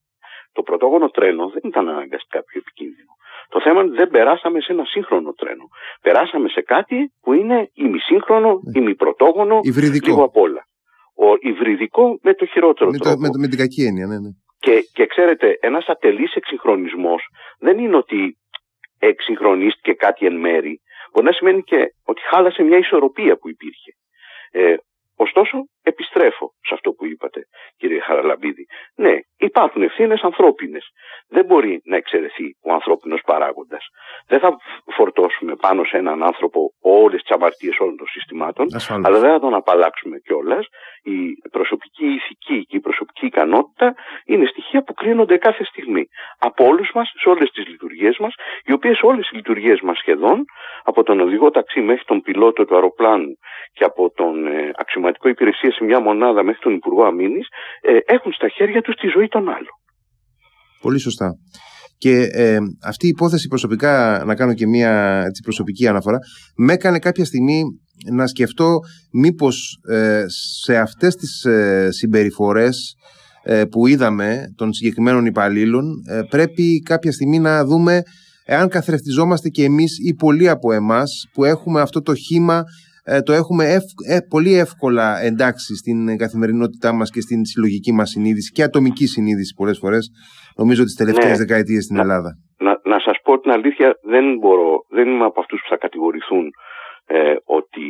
Το 0.52 0.62
πρωτόγονο 0.62 1.08
τρένο 1.10 1.50
δεν 1.50 1.62
ήταν 1.66 1.90
αναγκαστικά 1.90 2.44
πιο 2.44 2.60
επικίνδυνο. 2.64 3.11
Το 3.54 3.60
θέμα 3.62 3.80
είναι 3.80 3.90
ότι 3.90 3.98
δεν 3.98 4.10
περάσαμε 4.10 4.62
σε 4.62 4.72
ένα 4.72 4.86
σύγχρονο 4.86 5.32
τρένο. 5.32 5.66
Περάσαμε 6.02 6.48
σε 6.50 6.62
κάτι 6.62 6.98
που 7.22 7.34
είναι 7.34 7.70
ημισύγχρονο, 7.74 8.52
ναι. 8.52 8.80
ημιπρωτόγονο, 8.80 9.60
υβριδικό. 9.62 10.08
λίγο 10.08 10.24
απ' 10.24 10.38
όλα. 10.38 10.62
Ο 11.26 11.28
υβριδικό 11.40 12.20
με 12.22 12.34
το 12.34 12.46
χειρότερο 12.46 12.90
με 12.90 12.98
τρόπο. 12.98 13.20
με, 13.20 13.30
με 13.38 13.48
την 13.48 13.58
κακή 13.58 13.84
έννοια, 13.84 14.08
ναι, 14.08 14.18
ναι. 14.24 14.32
Και, 14.60 14.76
και 14.94 15.06
ξέρετε, 15.06 15.58
ένας 15.62 15.86
ατελής 15.88 16.34
εξυγχρονισμός 16.34 17.22
δεν 17.60 17.78
είναι 17.80 17.98
ότι 17.98 18.38
εξυγχρονίστηκε 19.00 19.94
κάτι 19.94 20.26
εν 20.26 20.36
μέρη. 20.36 20.82
Μπορεί 21.12 21.26
να 21.26 21.32
σημαίνει 21.32 21.62
και 21.62 21.94
ότι 22.06 22.22
χάλασε 22.22 22.64
μια 22.64 22.78
ισορροπία 22.78 23.38
που 23.38 23.50
υπήρχε. 23.50 23.92
Ε, 24.52 24.76
ωστόσο, 25.16 25.58
επιστρέφω 25.84 26.54
σε 26.68 26.74
αυτό 26.74 26.92
που 26.92 27.06
είπατε, 27.06 27.48
κύριε 27.78 28.00
Χαραλαμπίδη. 28.00 28.66
Ναι, 28.96 29.20
υπάρχουν 29.38 29.82
ευθύνες 29.82 30.22
ανθρώπινες. 30.22 30.86
Δεν 31.28 31.46
μπορεί 31.46 31.82
να 31.86 31.96
εξαιρεθεί 31.96 32.56
ο 32.62 32.74
ανθρώπινος 32.74 33.22
παράγοντας. 33.26 33.86
Δεν 34.28 34.40
θα 34.40 34.58
φορτώσουμε 34.96 35.56
πάνω 35.56 35.84
σε 35.84 35.98
έναν 35.98 36.24
άνθρωπο 36.24 36.60
όλες 36.82 37.22
τις 37.22 37.32
αμαρτίες 37.32 37.80
όλων 37.80 37.98
των 37.98 38.08
συστημάτων, 38.08 38.68
αλλά 39.04 39.20
δεν 39.20 39.32
θα 39.32 39.40
τον 39.40 39.54
απαλλάξουμε 39.54 40.18
κιόλας. 40.18 40.66
Η 41.04 41.50
προσωπική 41.52 42.06
ηθική 42.06 42.66
και 42.66 42.76
η 42.76 42.80
προσωπική 42.80 43.26
ικανότητα 43.26 43.96
είναι 44.26 44.46
στοιχεία 44.46 44.84
που 44.84 44.94
κρίνονται 44.94 45.38
κάθε 45.38 45.64
στιγμή 45.64 46.08
από 46.40 46.66
όλους 46.66 46.92
μας, 46.94 47.12
σε 47.22 47.30
όλες 47.30 47.52
τις 47.52 47.68
λειτουργίες 47.68 48.18
μας, 48.18 48.34
οι 48.66 48.72
οποίες 48.74 49.02
όλες 49.02 49.30
οι 49.30 49.36
λειτουργίες 49.36 49.82
μας 49.82 49.98
σχεδόν, 49.98 50.46
από 50.84 51.04
τον 51.04 51.20
οδηγό 51.20 51.50
ταξί 51.50 51.82
μέχρι 51.82 52.04
τον 52.06 52.22
πιλότο 52.22 52.66
του 52.66 52.76
αεροπλάνου 52.76 53.38
και 53.74 53.84
από 53.84 54.12
τον 54.16 54.48
ε, 54.48 54.72
αξιωματικό 54.76 55.30
υπηρεσία 55.30 55.71
σε 55.72 55.84
μια 55.84 56.00
μονάδα 56.00 56.44
μέχρι 56.44 56.62
τον 56.62 56.74
Υπουργό 56.74 57.04
Αμήνης, 57.04 57.48
ε, 57.82 57.98
έχουν 58.06 58.32
στα 58.34 58.48
χέρια 58.48 58.82
τους 58.82 58.96
τη 58.96 59.08
ζωή 59.08 59.28
των 59.28 59.50
άλλων. 59.50 59.76
Πολύ 60.82 61.00
σωστά. 61.00 61.32
Και 61.98 62.30
ε, 62.34 62.58
αυτή 62.86 63.06
η 63.06 63.10
υπόθεση 63.10 63.48
προσωπικά, 63.48 64.24
να 64.26 64.36
κάνω 64.36 64.54
και 64.54 64.68
μια 64.68 65.24
έτσι, 65.26 65.42
προσωπική 65.44 65.88
αναφορά, 65.88 66.18
με 66.56 66.74
έκανε 66.74 67.00
κάποια 67.00 67.26
στιγμή 67.26 67.64
να 68.10 68.28
σκεφτώ 68.28 68.80
μήπως 69.12 69.80
ε, 69.90 70.24
σε 70.64 70.78
αυτές 70.78 71.16
τις 71.16 71.44
ε, 71.44 71.90
συμπεριφορές 71.92 72.96
ε, 73.44 73.66
που 73.66 73.88
είδαμε 73.88 74.54
των 74.56 74.74
συγκεκριμένων 74.74 75.26
υπαλλήλων 75.26 75.86
πρέπει 76.30 76.82
κάποια 76.86 77.12
στιγμή 77.12 77.40
να 77.40 77.66
δούμε 77.66 78.02
εάν 78.46 78.70
καθρεφτιζόμαστε 78.70 79.50
και 79.50 79.64
εμείς 79.64 79.98
ή 80.10 80.14
πολλοί 80.14 80.50
από 80.50 80.72
εμάς 80.72 81.26
που 81.34 81.44
έχουμε 81.44 81.82
αυτό 81.82 82.02
το 82.02 82.16
χήμα 82.16 82.64
ε, 83.14 83.22
το 83.22 83.34
έχουμε 83.34 83.64
ε, 84.14 84.18
πολύ 84.30 84.54
εύκολα 84.66 85.08
εντάξει 85.30 85.76
στην 85.76 86.18
καθημερινότητά 86.18 86.94
μας 86.94 87.10
και 87.12 87.22
στην 87.22 87.46
συλλογική 87.46 87.92
μας 87.94 88.10
συνείδηση 88.10 88.52
και 88.52 88.64
ατομική 88.64 89.06
συνείδηση 89.06 89.54
πολλές 89.58 89.78
φορές 89.82 90.12
νομίζω 90.58 90.84
τις 90.84 90.96
τελευταίες 90.96 91.38
ναι. 91.38 91.46
δεκαετίες 91.46 91.84
στην 91.84 91.98
Ελλάδα. 92.00 92.32
Να, 92.58 92.80
να 92.84 93.00
σας 93.00 93.18
πω 93.24 93.40
την 93.40 93.52
αλήθεια 93.52 93.98
δεν 94.04 94.38
μπορώ, 94.40 94.86
δεν 94.90 95.08
είμαι 95.08 95.26
από 95.26 95.40
αυτούς 95.40 95.62
που 95.62 95.70
θα 95.70 95.78
κατηγορηθούν 95.78 96.52
ε, 97.06 97.36
ότι 97.46 97.82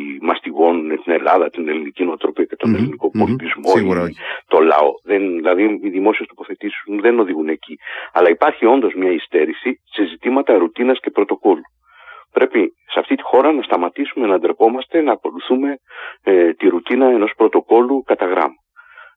Ελλάδα, 1.06 1.50
την 1.50 1.68
ελληνική 1.70 2.04
νοοτροπία 2.04 2.46
και 2.46 2.56
τον 2.56 2.76
ελληνικό 2.76 3.10
πολιτισμό, 3.20 3.70
Σίγουρα 3.78 4.04
το 4.48 4.60
λαό. 4.60 4.90
Δεν, 5.04 5.22
δηλαδή 5.36 5.64
οι 5.84 5.90
δημόσιες 5.90 6.28
τοποθετήσεις 6.28 6.82
δεν 7.02 7.20
οδηγούν 7.20 7.48
εκεί. 7.48 7.78
Αλλά 8.14 8.30
υπάρχει 8.30 8.66
όντως 8.66 8.94
μια 8.94 9.12
υστέρηση 9.12 9.70
σε 9.94 10.06
ζητήματα 10.06 10.58
ρουτίνας 10.58 11.00
και 11.00 11.10
πρωτοκόλλου. 11.10 11.68
Πρέπει 12.32 12.74
σε 12.94 13.00
αυτή 13.00 13.16
τη 13.16 13.24
χώρα 13.24 13.52
να 13.52 13.62
σταματήσουμε 13.62 14.28
να 14.28 14.40
ντρεπόμαστε 14.40 15.02
να 15.02 15.12
ακολουθούμε 15.12 15.78
ε, 16.24 16.54
τη 16.54 16.68
ρουτίνα 16.68 17.06
ενός 17.06 17.34
πρωτοκόλλου 17.38 18.04
κατά 18.04 18.26
γράμμα. 18.26 18.60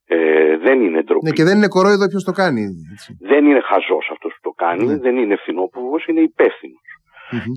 Ε, 0.07 0.57
δεν 0.57 0.81
είναι 0.81 1.03
ντροπή. 1.03 1.25
Ναι, 1.25 1.31
και 1.31 1.45
δεν 1.45 1.57
είναι 1.57 1.69
κορόιδο 1.69 2.07
ποιος 2.09 2.25
το 2.25 2.33
κάνει. 2.33 2.65
Έτσι. 2.93 3.19
Δεν 3.21 3.45
είναι 3.47 3.61
χαζός 3.61 4.09
αυτός 4.13 4.33
που 4.33 4.41
το 4.43 4.51
κάνει, 4.51 4.87
ναι. 4.87 4.99
δεν 4.99 5.17
είναι 5.17 5.35
ευθυνόπουργο, 5.35 5.97
είναι 6.07 6.21
υπεύθυνος. 6.21 6.83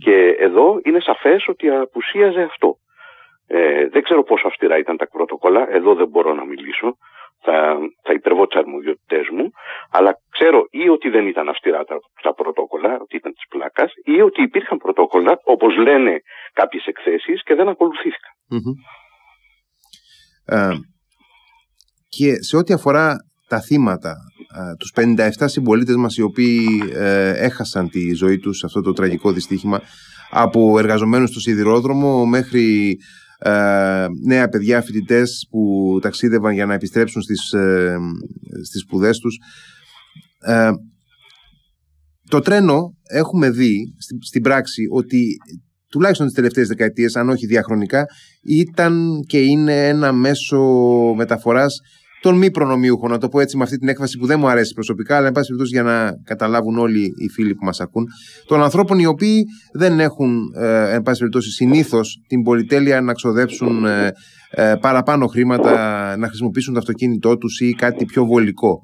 Και 0.03 0.35
εδώ 0.39 0.79
είναι 0.83 0.99
σαφές 0.99 1.47
ότι 1.47 1.69
απουσίαζε 1.69 2.41
αυτό. 2.41 2.75
Ε, 3.47 3.87
δεν 3.87 4.03
ξέρω 4.03 4.23
πόσο 4.23 4.47
αυστηρά 4.47 4.77
ήταν 4.77 4.97
τα 4.97 5.07
πρωτοκόλλα, 5.07 5.67
εδώ 5.69 5.95
δεν 5.95 6.07
μπορώ 6.07 6.33
να 6.33 6.45
μιλήσω, 6.45 6.97
θα, 7.41 7.77
θα 8.03 8.13
υπερβώ 8.13 8.47
τι 8.47 8.57
αρμοδιότητέ 8.59 9.21
μου, 9.31 9.49
αλλά 9.91 10.11
ξέρω 10.29 10.59
ή 10.69 10.89
ότι 10.89 11.09
δεν 11.09 11.27
ήταν 11.27 11.49
αυστηρά 11.49 11.83
τα, 11.83 11.95
τα 12.21 12.33
πρωτόκολλα, 12.33 12.97
ότι 13.01 13.15
ήταν 13.15 13.33
της 13.33 13.47
πλάκας, 13.49 13.91
ή 14.03 14.21
ότι 14.21 14.41
υπήρχαν 14.41 14.77
πρωτόκολλα, 14.77 15.39
όπως 15.43 15.77
λένε 15.77 16.19
κάποιες 16.53 16.85
εκθέσεις, 16.85 17.43
και 17.43 17.55
δεν 17.55 17.67
ακολουθηθηκαν 17.67 18.31
Ε, 20.45 20.69
και 22.07 22.33
σε 22.43 22.57
ό,τι 22.57 22.73
αφορά 22.73 23.15
τα 23.47 23.61
θύματα, 23.61 24.15
ε, 24.57 24.75
τους 24.79 24.91
57 24.95 25.47
συμπολίτες 25.47 25.95
μας 25.95 26.17
οι 26.17 26.21
οποίοι 26.21 26.67
ε, 26.93 27.45
έχασαν 27.45 27.89
τη 27.89 28.13
ζωή 28.13 28.37
τους 28.37 28.57
σε 28.57 28.65
αυτό 28.65 28.81
το 28.81 28.93
τραγικό 28.93 29.31
δυστύχημα 29.31 29.81
από 30.29 30.79
εργαζομένους 30.79 31.29
στο 31.29 31.39
σιδηρόδρομο 31.39 32.25
μέχρι 32.25 32.95
ε, 33.39 34.05
νέα 34.25 34.47
παιδιά 34.49 34.81
φοιτητές 34.81 35.47
που 35.49 35.91
ταξίδευαν 36.01 36.53
για 36.53 36.65
να 36.65 36.73
επιστρέψουν 36.73 37.21
στις, 37.21 37.51
ε, 37.51 37.97
στις 38.63 38.81
σπουδές 38.81 39.17
τους. 39.17 39.37
Ε, 40.39 40.71
το 42.29 42.39
τρένο 42.39 42.95
έχουμε 43.03 43.49
δει 43.49 43.93
στην, 43.97 44.17
στην 44.23 44.41
πράξη 44.41 44.83
ότι 44.91 45.37
τουλάχιστον 45.89 46.25
τις 46.25 46.35
τελευταίες 46.35 46.67
δεκαετίες 46.67 47.15
αν 47.15 47.29
όχι 47.29 47.45
διαχρονικά 47.45 48.05
ήταν 48.41 49.23
και 49.27 49.39
είναι 49.39 49.87
ένα 49.87 50.11
μέσο 50.11 50.59
μεταφοράς 51.15 51.79
των 52.21 52.37
μη 52.37 52.51
προνομιούχων, 52.51 53.09
να 53.11 53.17
το 53.17 53.27
πω 53.27 53.39
έτσι 53.39 53.57
με 53.57 53.63
αυτή 53.63 53.77
την 53.77 53.87
έκφραση 53.87 54.17
που 54.19 54.25
δεν 54.25 54.39
μου 54.39 54.47
αρέσει 54.47 54.73
προσωπικά, 54.73 55.17
αλλά 55.17 55.27
εν 55.27 55.33
πάση 55.33 55.47
περιπτώσει 55.47 55.73
για 55.73 55.83
να 55.83 56.11
καταλάβουν 56.23 56.77
όλοι 56.77 57.03
οι 57.17 57.29
φίλοι 57.29 57.55
που 57.55 57.65
μας 57.65 57.79
ακούν, 57.79 58.05
των 58.47 58.61
ανθρώπων 58.61 58.99
οι 58.99 59.05
οποίοι 59.05 59.45
δεν 59.73 59.99
έχουν, 59.99 60.53
ε, 60.55 60.93
εν 60.95 61.01
πάση 61.01 61.17
περιπτώσει, 61.19 61.49
συνήθως 61.49 62.23
την 62.27 62.43
πολυτέλεια 62.43 63.01
να 63.01 63.13
ξοδέψουν 63.13 63.85
ε, 63.85 64.11
ε, 64.51 64.73
παραπάνω 64.81 65.27
χρήματα, 65.27 65.71
να 66.17 66.27
χρησιμοποιήσουν 66.27 66.73
το 66.73 66.79
αυτοκίνητό 66.79 67.37
τους 67.37 67.59
ή 67.59 67.73
κάτι 67.73 68.05
πιο 68.05 68.25
βολικό. 68.25 68.79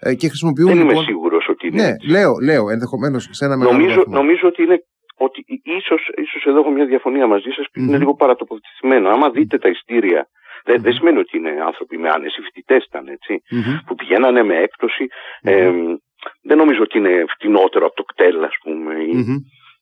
Ε, 0.00 0.14
και 0.14 0.28
χρησιμοποιούν, 0.28 0.68
δεν 0.68 0.76
λοιπόν... 0.76 0.94
είμαι 0.94 1.04
σίγουρος 1.04 1.48
ότι 1.48 1.66
είναι. 1.66 1.82
Ναι, 1.82 2.12
λέω, 2.14 2.32
λέω 2.42 2.70
ενδεχομένως 2.70 3.28
σε 3.30 3.44
ένα 3.44 3.56
μεγάλο 3.56 3.78
νομίζω, 3.78 4.04
νομίζω 4.06 4.46
ότι 4.46 4.62
είναι 4.62 4.78
ότι 5.26 5.44
ίσως, 5.62 6.02
ίσως 6.24 6.44
εδώ 6.44 6.58
έχω 6.58 6.70
μια 6.70 6.86
διαφωνία 6.86 7.26
μαζί 7.26 7.50
σας 7.56 7.66
και 7.66 7.80
mm-hmm. 7.80 7.88
είναι 7.88 7.98
λίγο 7.98 8.14
παρατοποθετημένο. 8.14 9.08
Άμα 9.08 9.30
δείτε 9.30 9.58
τα 9.58 9.68
ειστήρια 9.68 10.28
δεν, 10.68 10.82
δεν 10.82 10.92
σημαίνει 10.92 11.18
ότι 11.18 11.36
είναι 11.36 11.52
άνθρωποι 11.70 11.96
με 11.98 12.08
άνεση, 12.16 12.40
φοιτητές 12.46 12.82
ήταν 12.84 13.04
έτσι, 13.16 13.32
που 13.86 13.94
πηγαίνανε 13.94 14.42
με 14.42 14.56
έκπτωση. 14.66 15.04
Ε, 15.42 15.70
δεν 16.48 16.56
νομίζω 16.62 16.82
ότι 16.82 16.98
είναι 16.98 17.24
φτηνότερο 17.34 17.86
από 17.86 17.96
το 18.00 18.04
κτέλ, 18.10 18.44
ας 18.44 18.56
πούμε. 18.62 18.94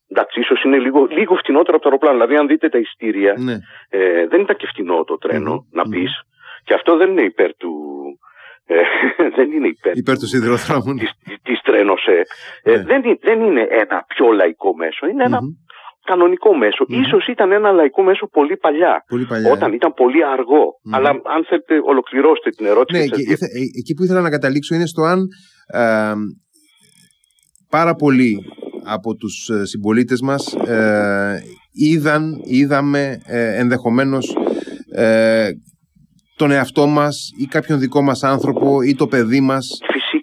Εντάξει, 0.09 0.41
ίσως 0.41 0.63
είναι 0.65 0.79
λίγο, 0.79 1.07
λίγο 1.19 1.35
φτηνότερο 1.35 1.75
από 1.77 1.83
το 1.85 1.89
αεροπλάνο. 1.89 2.17
Δηλαδή, 2.17 2.37
αν 2.41 2.47
δείτε 2.47 2.69
τα 2.69 2.79
ειστήρια, 2.79 3.35
ναι. 3.39 3.57
ε, 3.89 4.27
δεν 4.27 4.41
ήταν 4.41 4.57
και 4.57 4.67
φτηνό 4.67 5.05
το 5.05 5.17
τρένο, 5.19 5.67
να 5.71 5.83
πεις. 5.83 6.13
Και 6.65 6.75
αυτό 6.75 6.97
δεν 6.97 7.11
είναι 7.11 7.23
υπέρ 7.33 7.51
του. 7.57 7.73
Ε, 8.67 8.81
δεν 9.37 9.53
είναι 9.53 9.69
υπέρ, 9.77 9.97
υπέρ 9.97 10.19
του 10.19 10.27
σιδηροδρόμου. 10.27 10.95
Της 11.43 11.61
τρένωσε. 11.63 12.23
Ε, 12.63 12.71
ναι. 12.71 12.83
δεν, 12.83 13.01
δεν 13.21 13.41
είναι 13.41 13.67
ένα 13.71 14.05
πιο 14.09 14.27
λαϊκό 14.31 14.77
μέσο. 14.77 15.07
Είναι 15.07 15.25
ένα 15.25 15.41
κανονικό 16.11 16.51
μέσο. 16.63 16.85
Mm. 16.89 17.01
Ίσως 17.03 17.27
ήταν 17.27 17.53
ένα 17.53 17.71
λαϊκό 17.71 18.03
μέσο 18.03 18.27
πολύ 18.27 18.57
παλιά, 18.57 19.05
πολύ 19.09 19.27
παλιά 19.27 19.53
όταν 19.53 19.73
ήταν 19.73 19.93
πολύ 19.95 20.25
αργό. 20.25 20.65
Αλλά 20.97 21.11
αν 21.11 21.41
θέλετε 21.49 21.75
ολοκληρώστε 21.93 22.51
την 22.51 22.67
ερώτηση. 22.67 23.01
Ναι, 23.01 23.07
και 23.07 23.23
ήθε, 23.33 23.47
ε, 23.47 23.61
εκεί 23.81 23.93
που 23.95 24.03
ήθελα 24.05 24.21
να 24.21 24.31
καταλήξω 24.31 24.75
είναι 24.75 24.87
στο 24.87 25.03
αν 25.03 25.21
ε, 25.67 26.13
πάρα 27.71 27.95
πολλοί 27.95 28.33
από 28.85 29.15
τους 29.15 29.49
ε, 29.49 29.65
συμπολίτες 29.65 30.21
μας 30.21 30.55
ε, 30.55 31.43
είδαν, 31.73 32.41
είδαμε 32.45 33.21
ε, 33.27 33.59
ενδεχομένως 33.59 34.37
ε, 34.95 35.49
τον 36.37 36.51
εαυτό 36.51 36.87
μας 36.87 37.31
ή 37.39 37.47
κάποιον 37.47 37.79
δικό 37.79 38.03
μας 38.03 38.23
άνθρωπο 38.23 38.83
ή 38.83 38.95
το 38.95 39.07
παιδί 39.07 39.41
μας 39.41 39.79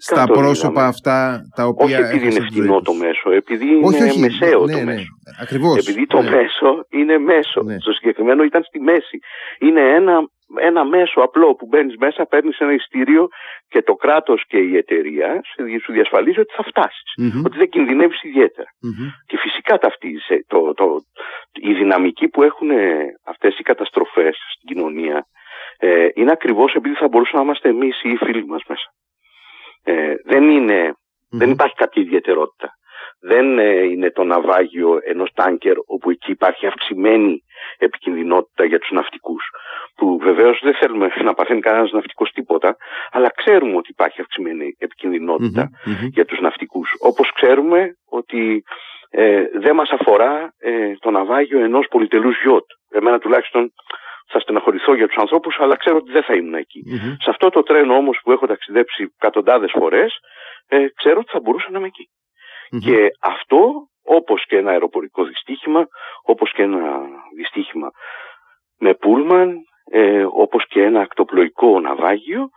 στα 0.05 0.25
πρόσωπα 0.25 0.85
αυτά 0.85 1.17
τα 1.55 1.65
οποία. 1.65 1.85
Όχι 1.85 2.07
επειδή 2.07 2.25
είναι 2.29 2.45
φτηνό 2.45 2.81
το 2.81 2.93
μέσο, 2.93 3.31
επειδή 3.31 3.65
είναι 3.65 3.85
όχι, 3.87 4.03
όχι, 4.03 4.19
μεσαίο 4.19 4.65
ναι, 4.65 4.71
το 4.73 4.77
ναι, 4.77 4.83
μέσο. 4.83 5.13
Ακριβώς, 5.41 5.77
επειδή 5.77 6.05
το 6.05 6.21
ναι. 6.21 6.29
μέσο 6.29 6.85
είναι 6.89 7.17
μέσο. 7.17 7.61
Ναι. 7.63 7.79
Στο 7.79 7.91
συγκεκριμένο 7.91 8.43
ήταν 8.43 8.63
στη 8.63 8.79
μέση. 8.79 9.17
Είναι 9.59 9.81
ένα, 9.81 10.15
ένα 10.61 10.85
μέσο 10.85 11.19
απλό 11.21 11.55
που 11.55 11.65
μπαίνεις 11.69 11.95
μέσα, 11.97 12.25
παίρνεις 12.25 12.57
ένα 12.59 12.73
ειστήριο 12.73 13.27
και 13.67 13.81
το 13.81 13.93
κράτος 13.93 14.43
και 14.47 14.57
η 14.57 14.77
εταιρεία 14.77 15.41
σου 15.83 15.91
διασφαλίζει 15.91 16.39
ότι 16.39 16.53
θα 16.57 16.63
φτάσεις. 16.63 17.09
Mm-hmm. 17.21 17.45
Ότι 17.45 17.57
δεν 17.57 17.69
κινδυνεύεις 17.69 18.23
ιδιαίτερα. 18.23 18.69
Mm-hmm. 18.85 19.09
Και 19.25 19.37
φυσικά 19.37 19.77
ταυτίζεσαι. 19.77 20.45
Το, 20.47 20.73
το, 20.73 20.85
η 21.53 21.73
δυναμική 21.73 22.27
που 22.27 22.43
έχουν 22.43 22.69
αυτές 23.25 23.59
οι 23.59 23.63
καταστροφές 23.63 24.35
στην 24.55 24.67
κοινωνία 24.75 25.25
ε, 25.77 26.07
είναι 26.13 26.31
ακριβώς 26.31 26.73
επειδή 26.73 26.95
θα 26.95 27.07
μπορούσαμε 27.07 27.43
να 27.43 27.43
είμαστε 27.43 27.69
εμείς 27.69 28.03
ή 28.03 28.09
οι 28.09 28.15
φίλοι 28.15 28.45
μας 28.45 28.63
μέσα. 28.67 28.87
Ε, 29.83 30.13
δεν, 30.25 30.49
ειναι 30.49 30.95
δεν 31.29 31.49
υπάρχει 31.49 31.75
κάποια 31.75 32.01
ιδιαιτερότητα. 32.01 32.69
Δεν 33.19 33.59
ε, 33.59 33.83
είναι 33.83 34.11
το 34.11 34.23
ναυάγιο 34.23 34.99
ενός 35.03 35.31
τάνκερ 35.33 35.75
όπου 35.85 36.09
εκεί 36.09 36.31
υπάρχει 36.31 36.67
αυξημένη 36.67 37.43
επικινδυνότητα 37.77 38.65
για 38.65 38.79
τους 38.79 38.91
ναυτικούς. 38.91 39.43
Που 39.95 40.17
βεβαίως 40.17 40.59
δεν 40.63 40.73
θέλουμε 40.73 41.07
να 41.27 41.33
παθαίνει 41.33 41.59
κανένας 41.59 41.91
ναυτικός 41.91 42.31
τίποτα, 42.31 42.75
αλλά 43.11 43.29
ξέρουμε 43.35 43.75
ότι 43.75 43.89
υπάρχει 43.91 44.21
αυξημένη 44.21 44.77
για 46.11 46.25
τους 46.25 46.39
ναυτικούς. 46.39 46.89
Όπως 46.99 47.31
ξέρουμε 47.33 47.97
ότι 48.09 48.63
ε, 49.09 49.43
δεν 49.53 49.75
μας 49.75 49.89
αφορά 49.89 50.53
ε, 50.59 50.93
το 50.99 51.09
ναυάγιο 51.11 51.59
ενός 51.59 51.87
πολυτελούς 51.89 52.41
γιότ. 52.41 52.65
Εμένα 52.89 53.19
τουλάχιστον 53.19 53.73
θα 54.27 54.39
στεναχωρηθώ 54.39 54.95
για 54.95 55.07
τους 55.07 55.17
ανθρώπους, 55.17 55.57
αλλά 55.59 55.75
ξέρω 55.75 55.97
ότι 55.97 56.11
δεν 56.11 56.23
θα 56.23 56.33
ήμουν 56.33 56.65
Σε 57.19 57.29
αυτό 57.29 57.49
το 57.49 57.63
τρένο 57.63 57.95
όμως 57.95 58.19
που 58.23 58.31
έχω 58.31 58.47
ταξιδέψει 58.47 59.13
εκατοντάδες 59.19 59.71
φορές, 59.71 60.17
ε, 60.67 60.85
ξέρω 60.95 61.19
ότι 61.19 61.31
θα 61.31 61.39
μπορούσα 61.39 61.69
να 61.71 61.79
είμαι 61.79 61.89
Και 62.79 63.07
αυτό, 63.19 63.87
όπως 64.03 64.45
και 64.45 64.57
ένα 64.57 64.71
αεροπορικό 64.71 65.23
δυστύχημα, 65.23 65.87
όπως 66.23 66.53
και 66.53 66.61
ένα 66.61 66.99
δυστύχημα 67.35 67.91
με 68.79 68.93
πούλμαν, 68.93 69.55
ε, 69.91 70.25
όπως 70.31 70.67
και 70.67 70.81
ένα 70.81 71.01
ακτοπλοϊκό 71.01 71.79
ναυάγιο, 71.79 72.49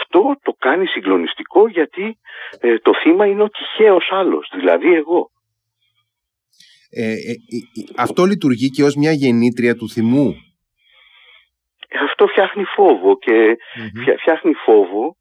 αυτό 0.00 0.36
το 0.42 0.52
κάνει 0.58 0.86
συγκλονιστικό 0.86 1.68
γιατί 1.68 2.18
ε, 2.60 2.78
το 2.78 2.92
θύμα 3.02 3.26
είναι 3.26 3.42
ο 3.42 3.48
τυχαίος 3.48 4.08
άλλος, 4.10 4.52
δηλαδή 4.54 4.94
εγώ. 4.94 5.30
Ε, 6.90 7.02
ε, 7.02 7.12
ε, 7.12 7.36
αυτό 7.96 8.24
λειτουργεί 8.24 8.68
και 8.68 8.84
ως 8.84 8.94
μια 8.94 9.12
γεννήτρια 9.12 9.74
του 9.74 9.88
θυμού; 9.88 10.34
Αυτό 12.02 12.26
φτιάχνει 12.26 12.64
φόβο 12.64 13.18
και 13.18 13.56
φτιάχνει 14.18 14.54
φόβο 14.54 15.16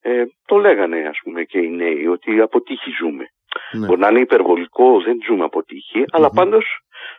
ε, 0.00 0.24
το 0.46 0.56
λέγανε 0.56 1.08
ας 1.08 1.18
πούμε 1.22 1.42
και 1.42 1.58
οι 1.58 1.70
νέοι 1.70 2.06
ότι 2.06 2.40
από 2.40 2.60
τύχη 2.60 2.90
ζούμε. 2.98 3.26
Ναι. 3.72 3.86
Μπορεί 3.86 4.00
να 4.00 4.08
είναι 4.08 4.20
υπερβολικό, 4.20 5.00
δεν 5.00 5.18
ζούμε 5.26 5.44
από 5.44 5.62
τύχη, 5.62 6.04
αλλά 6.10 6.30
πάντως 6.30 6.64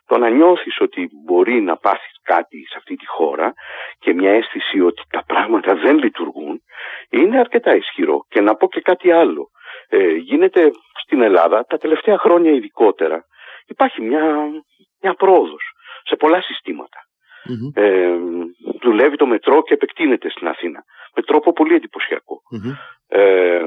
το 0.06 0.18
να 0.18 0.30
νιώθεις 0.30 0.80
ότι 0.80 1.10
μπορεί 1.26 1.62
να 1.62 1.78
πάθεις 1.78 2.20
κάτι 2.24 2.66
σε 2.70 2.76
αυτή 2.78 2.96
τη 2.96 3.08
χώρα 3.08 3.54
και 4.00 4.14
μια 4.14 4.32
αίσθηση 4.32 4.80
ότι 4.82 5.02
τα 5.10 5.24
πράγματα 5.28 5.76
δεν 5.76 5.98
λειτουργούν 5.98 6.62
είναι 7.10 7.40
αρκετά 7.40 7.76
ισχυρό. 7.76 8.26
Και 8.30 8.42
να 8.42 8.56
πω 8.56 8.68
και 8.68 8.82
κάτι 8.82 9.12
άλλο. 9.12 9.50
Ε, 9.90 10.12
γίνεται 10.12 10.72
στην 11.04 11.22
Ελλάδα 11.22 11.66
τα 11.66 11.78
τελευταία 11.78 12.18
χρόνια 12.18 12.52
ειδικότερα 12.52 13.26
υπάρχει 13.66 14.02
μια, 14.02 14.48
μια 15.02 15.14
πρόοδος 15.14 15.64
σε 16.04 16.16
πολλά 16.16 16.42
συστήματα. 16.42 17.09
Ε, 17.74 18.16
δουλεύει 18.82 19.16
το 19.16 19.26
μετρό 19.26 19.64
και 19.64 19.74
επεκτείνεται 19.74 20.30
στην 20.30 20.48
Αθήνα 20.48 20.84
με 21.16 21.22
τρόπο 21.22 21.54
πολύ 21.54 21.74
Ε, 23.08 23.62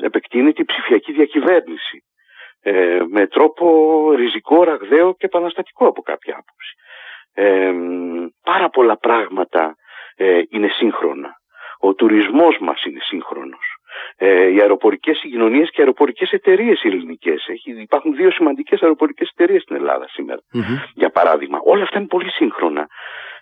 επεκτείνεται 0.00 0.62
η 0.62 0.64
ψηφιακή 0.64 1.12
διακυβέρνηση 1.12 2.04
ε, 2.62 3.00
με 3.08 3.26
τρόπο 3.26 3.64
ριζικό, 4.12 4.64
ραγδαίο 4.64 5.14
και 5.14 5.26
επαναστατικό 5.26 5.86
από 5.86 6.02
κάποια 6.02 6.34
άποψη. 6.34 6.74
Ε, 7.34 7.72
πάρα 8.42 8.68
πολλά 8.70 8.98
πράγματα 8.98 9.76
ε, 10.16 10.42
είναι 10.48 10.68
σύγχρονα. 10.68 11.32
Ο 11.78 11.94
τουρισμός 11.94 12.58
μας 12.60 12.84
είναι 12.84 13.00
σύγχρονος. 13.02 13.73
Ε, 14.16 14.48
οι 14.52 14.60
αεροπορικές 14.60 15.16
συγκοινωνίες 15.18 15.68
και 15.68 15.76
οι 15.76 15.80
αεροπορικές 15.80 16.30
εταιρείες 16.30 16.82
ελληνικές. 16.82 17.46
Έχει, 17.48 17.80
υπάρχουν 17.80 18.14
δύο 18.14 18.30
σημαντικές 18.30 18.82
αεροπορικές 18.82 19.28
εταιρείες 19.36 19.62
στην 19.62 19.76
Ελλάδα 19.76 20.06
για 20.94 21.10
παράδειγμα. 21.10 21.58
Όλα 21.64 21.82
αυτά 21.82 21.98
είναι 21.98 22.06
πολύ 22.06 22.30
σύγχρονα. 22.30 22.86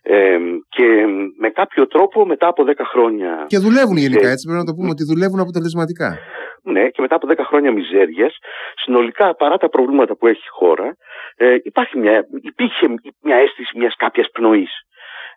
Ε, 0.02 0.38
και 0.68 1.06
με 1.38 1.48
κάποιο 1.50 1.86
τρόπο 1.86 2.26
μετά 2.26 2.46
από 2.46 2.64
10 2.64 2.72
χρόνια. 2.92 3.44
Και 3.46 3.58
δουλεύουν 3.58 3.96
γενικά 3.96 4.28
έτσι, 4.28 4.46
πρέπει 4.46 4.62
να 4.64 4.70
το 4.70 4.74
πούμε 4.74 4.88
ότι 4.88 5.04
δουλεύουν 5.04 5.40
αποτελεσματικά. 5.40 6.18
Ναι, 6.62 6.88
και 6.88 7.00
μετά 7.00 7.14
από 7.14 7.28
10 7.28 7.44
χρόνια 7.44 7.72
μιζέριας, 7.72 8.36
συνολικά 8.82 9.34
παρά 9.34 9.56
τα 9.56 9.68
προβλήματα 9.68 10.16
που 10.16 10.26
έχει 10.26 10.44
η 10.44 10.54
χώρα, 10.58 10.96
ε, 11.36 11.56
υπάρχει 11.62 11.98
μια, 11.98 12.26
υπήρχε 12.42 12.86
μια 13.22 13.36
αίσθηση 13.36 13.78
μιας 13.78 13.94
κάποιας 13.96 14.28
πνοής. 14.32 14.72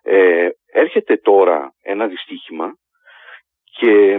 Ε, 0.02 0.48
έρχεται 0.72 1.16
τώρα 1.16 1.74
ένα 1.82 2.06
δυστύχημα 2.06 2.66
και 3.78 4.18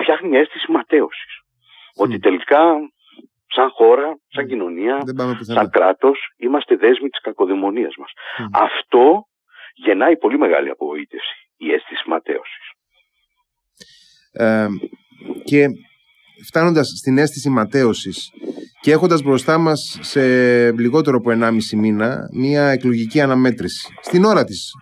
φτιάχνει 0.00 0.28
μια 0.28 0.40
αίσθηση 0.40 0.70
ματέωσης. 0.72 1.32
Ότι 1.96 2.18
τελικά 2.18 2.62
σαν 3.46 3.70
χώρα, 3.70 4.18
σαν 4.28 4.46
κοινωνία, 4.46 5.02
σαν 5.40 5.70
κράτος, 5.70 6.18
είμαστε 6.36 6.76
δέσμοι 6.76 7.08
της 7.08 7.20
κακοδαιμονίας 7.20 7.94
μας. 7.96 8.10
Αυτό 8.52 9.24
γεννάει 9.74 10.16
πολύ 10.16 10.38
μεγάλη 10.38 10.68
απογοήτευση, 10.70 11.34
η 11.56 11.72
αίσθηση 11.72 12.08
ματέωσης. 12.08 12.66
Ε, 14.32 14.66
και 15.44 15.66
φτάνοντας 16.46 16.86
στην 16.86 17.18
αίσθηση 17.18 17.48
ματέωσης 17.48 18.32
και 18.80 18.92
έχοντας 18.92 19.22
μπροστά 19.22 19.58
μας 19.58 19.98
σε 20.00 20.22
λιγότερο 20.72 21.16
από 21.16 21.30
1,5 21.30 21.76
μήνα 21.76 22.28
μία 22.32 22.70
εκλογική 22.70 23.20
αναμέτρηση 23.20 23.94
στην 24.00 24.24
ώρα 24.24 24.44
της 24.44 24.72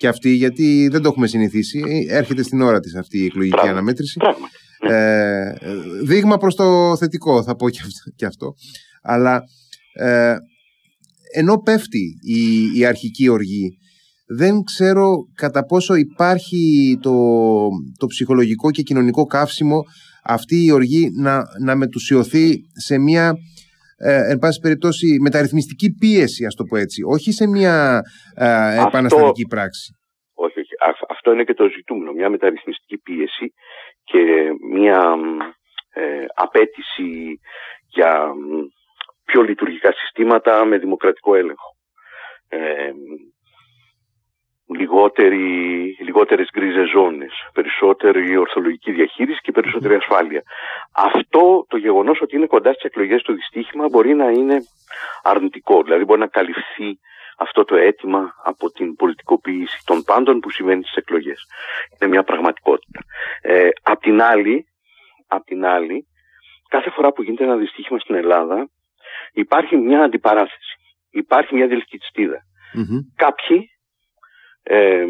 και 0.00 0.08
αυτή 0.08 0.30
γιατί 0.30 0.88
δεν 0.88 1.02
το 1.02 1.08
έχουμε 1.08 1.26
συνηθίσει. 1.26 1.82
Έρχεται 2.08 2.42
στην 2.42 2.60
ώρα 2.60 2.80
της 2.80 2.94
αυτή 2.94 3.18
η 3.18 3.24
εκλογική 3.24 3.68
αναμέτρηση. 3.68 4.20
Ε, 4.88 5.52
δείγμα 6.04 6.36
προς 6.36 6.54
το 6.54 6.96
θετικό 6.96 7.42
θα 7.42 7.56
πω 7.56 7.70
και 8.16 8.26
αυτό. 8.26 8.54
Αλλά 9.02 9.42
ε, 9.92 10.34
ενώ 11.34 11.56
πέφτει 11.56 12.18
η, 12.22 12.78
η 12.78 12.84
αρχική 12.84 13.28
οργή 13.28 13.78
δεν 14.26 14.62
ξέρω 14.62 15.14
κατά 15.34 15.64
πόσο 15.64 15.94
υπάρχει 15.94 16.96
το, 17.02 17.14
το 17.98 18.06
ψυχολογικό 18.06 18.70
και 18.70 18.82
κοινωνικό 18.82 19.24
καύσιμο 19.24 19.82
αυτή 20.24 20.64
η 20.64 20.70
οργή 20.70 21.08
να, 21.20 21.42
να 21.64 21.76
μετουσιωθεί 21.76 22.54
σε 22.72 22.98
μια 22.98 23.34
ε, 24.08 24.30
εν 24.32 24.38
πάση 24.38 24.60
περιπτώσει 24.60 25.06
μεταρρυθμιστική 25.26 25.88
πίεση 26.00 26.44
ας 26.44 26.54
το 26.54 26.64
πω 26.64 26.76
έτσι 26.76 27.00
όχι 27.14 27.30
σε 27.32 27.46
μια 27.46 28.00
ε, 28.34 28.82
επαναστατική 28.86 29.46
πράξη 29.48 29.88
όχι, 30.34 30.58
όχι. 30.58 30.74
αυτό 31.08 31.32
είναι 31.32 31.44
και 31.44 31.54
το 31.54 31.68
ζητούμενο 31.76 32.12
μια 32.12 32.30
μεταρρυθμιστική 32.30 32.98
πίεση 32.98 33.46
και 34.10 34.22
μια 34.72 35.00
ε, 35.92 36.24
απέτηση 36.34 37.40
για 37.86 38.12
πιο 39.24 39.42
λειτουργικά 39.42 39.92
συστήματα 39.92 40.64
με 40.64 40.78
δημοκρατικό 40.78 41.34
έλεγχο. 41.34 41.70
Ε, 42.48 42.90
λιγότερη, 44.76 45.96
λιγότερες 46.00 46.48
γκρίζες 46.52 46.88
ζώνες, 46.90 47.32
περισσότερη 47.52 48.36
ορθολογική 48.36 48.92
διαχείριση 48.92 49.40
και 49.42 49.52
περισσότερη 49.52 49.94
ασφάλεια. 49.94 50.42
Αυτό 50.94 51.64
το 51.68 51.76
γεγονός 51.76 52.20
ότι 52.20 52.36
είναι 52.36 52.46
κοντά 52.46 52.72
στις 52.72 52.84
εκλογές 52.84 53.22
το 53.22 53.32
δυστύχημα 53.32 53.88
μπορεί 53.90 54.14
να 54.14 54.30
είναι 54.30 54.56
αρνητικό, 55.22 55.82
δηλαδή 55.82 56.04
μπορεί 56.04 56.20
να 56.20 56.26
καλυφθεί 56.26 56.98
αυτό 57.38 57.64
το 57.64 57.76
αίτημα 57.76 58.34
από 58.44 58.70
την 58.70 58.94
πολιτικοποίηση 58.94 59.78
των 59.84 60.02
πάντων 60.02 60.40
που 60.40 60.50
συμβαίνει 60.50 60.82
στις 60.82 60.96
εκλογές. 60.96 61.44
Είναι 62.00 62.10
μια 62.10 62.22
πραγματικότητα. 62.22 63.00
Ε, 63.42 63.68
απ' 63.82 64.00
την 64.00 64.22
άλλη, 64.22 64.66
απ 65.26 65.44
την 65.44 65.64
άλλη, 65.64 66.06
κάθε 66.68 66.90
φορά 66.90 67.12
που 67.12 67.22
γίνεται 67.22 67.44
ένα 67.44 67.56
δυστύχημα 67.56 67.98
στην 67.98 68.14
Ελλάδα 68.14 68.68
υπάρχει 69.32 69.76
μια 69.76 70.02
αντιπαράθεση. 70.02 70.74
Υπάρχει 71.10 71.54
μια 71.54 71.66
διελκυστίδα. 71.66 72.38
Κάποιοι 73.16 73.70
ε, 74.62 75.04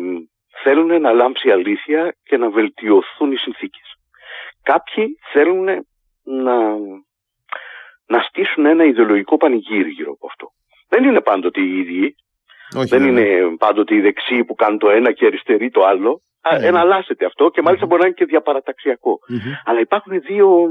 θέλουν 0.63 1.01
να 1.01 1.13
λάμψει 1.13 1.49
η 1.49 1.51
αλήθεια 1.51 2.15
και 2.23 2.37
να 2.37 2.51
βελτιωθούν 2.51 3.33
οι 3.33 3.37
συνθήκες. 3.37 3.95
Κάποιοι 4.63 5.19
θέλουν 5.33 5.65
να, 6.23 6.77
να 8.07 8.21
στήσουν 8.29 8.67
ένα 8.67 8.85
ιδεολογικό 8.85 9.37
πανηγύρι 9.37 9.91
γύρω 9.91 10.13
από 10.13 10.27
αυτό. 10.27 10.49
Δεν 10.89 11.05
είναι 11.05 11.21
πάντοτε 11.21 11.61
οι 11.61 11.79
ίδιοι. 11.79 12.15
δεν 12.89 13.05
είναι 13.05 13.57
πάντοτε 13.59 13.95
οι 13.95 14.01
δεξιοί 14.01 14.45
που 14.45 14.55
κάνουν 14.55 14.79
το 14.79 14.91
ένα 14.91 15.13
και 15.13 15.25
οι 15.25 15.27
αριστεροί 15.27 15.71
το 15.71 15.85
άλλο. 15.85 16.23
Ναι. 16.59 16.67
Εναλλάσσεται 16.67 17.25
αυτό 17.25 17.51
και 17.51 17.63
μαλιστα 17.63 17.87
μπορεί 17.87 18.01
να 18.01 18.07
είναι 18.07 18.17
και 18.17 18.25
διαπαραταξιακό. 18.25 19.19
Αλλά 19.65 19.81
υπάρχουν 19.81 20.21
δύο, 20.21 20.69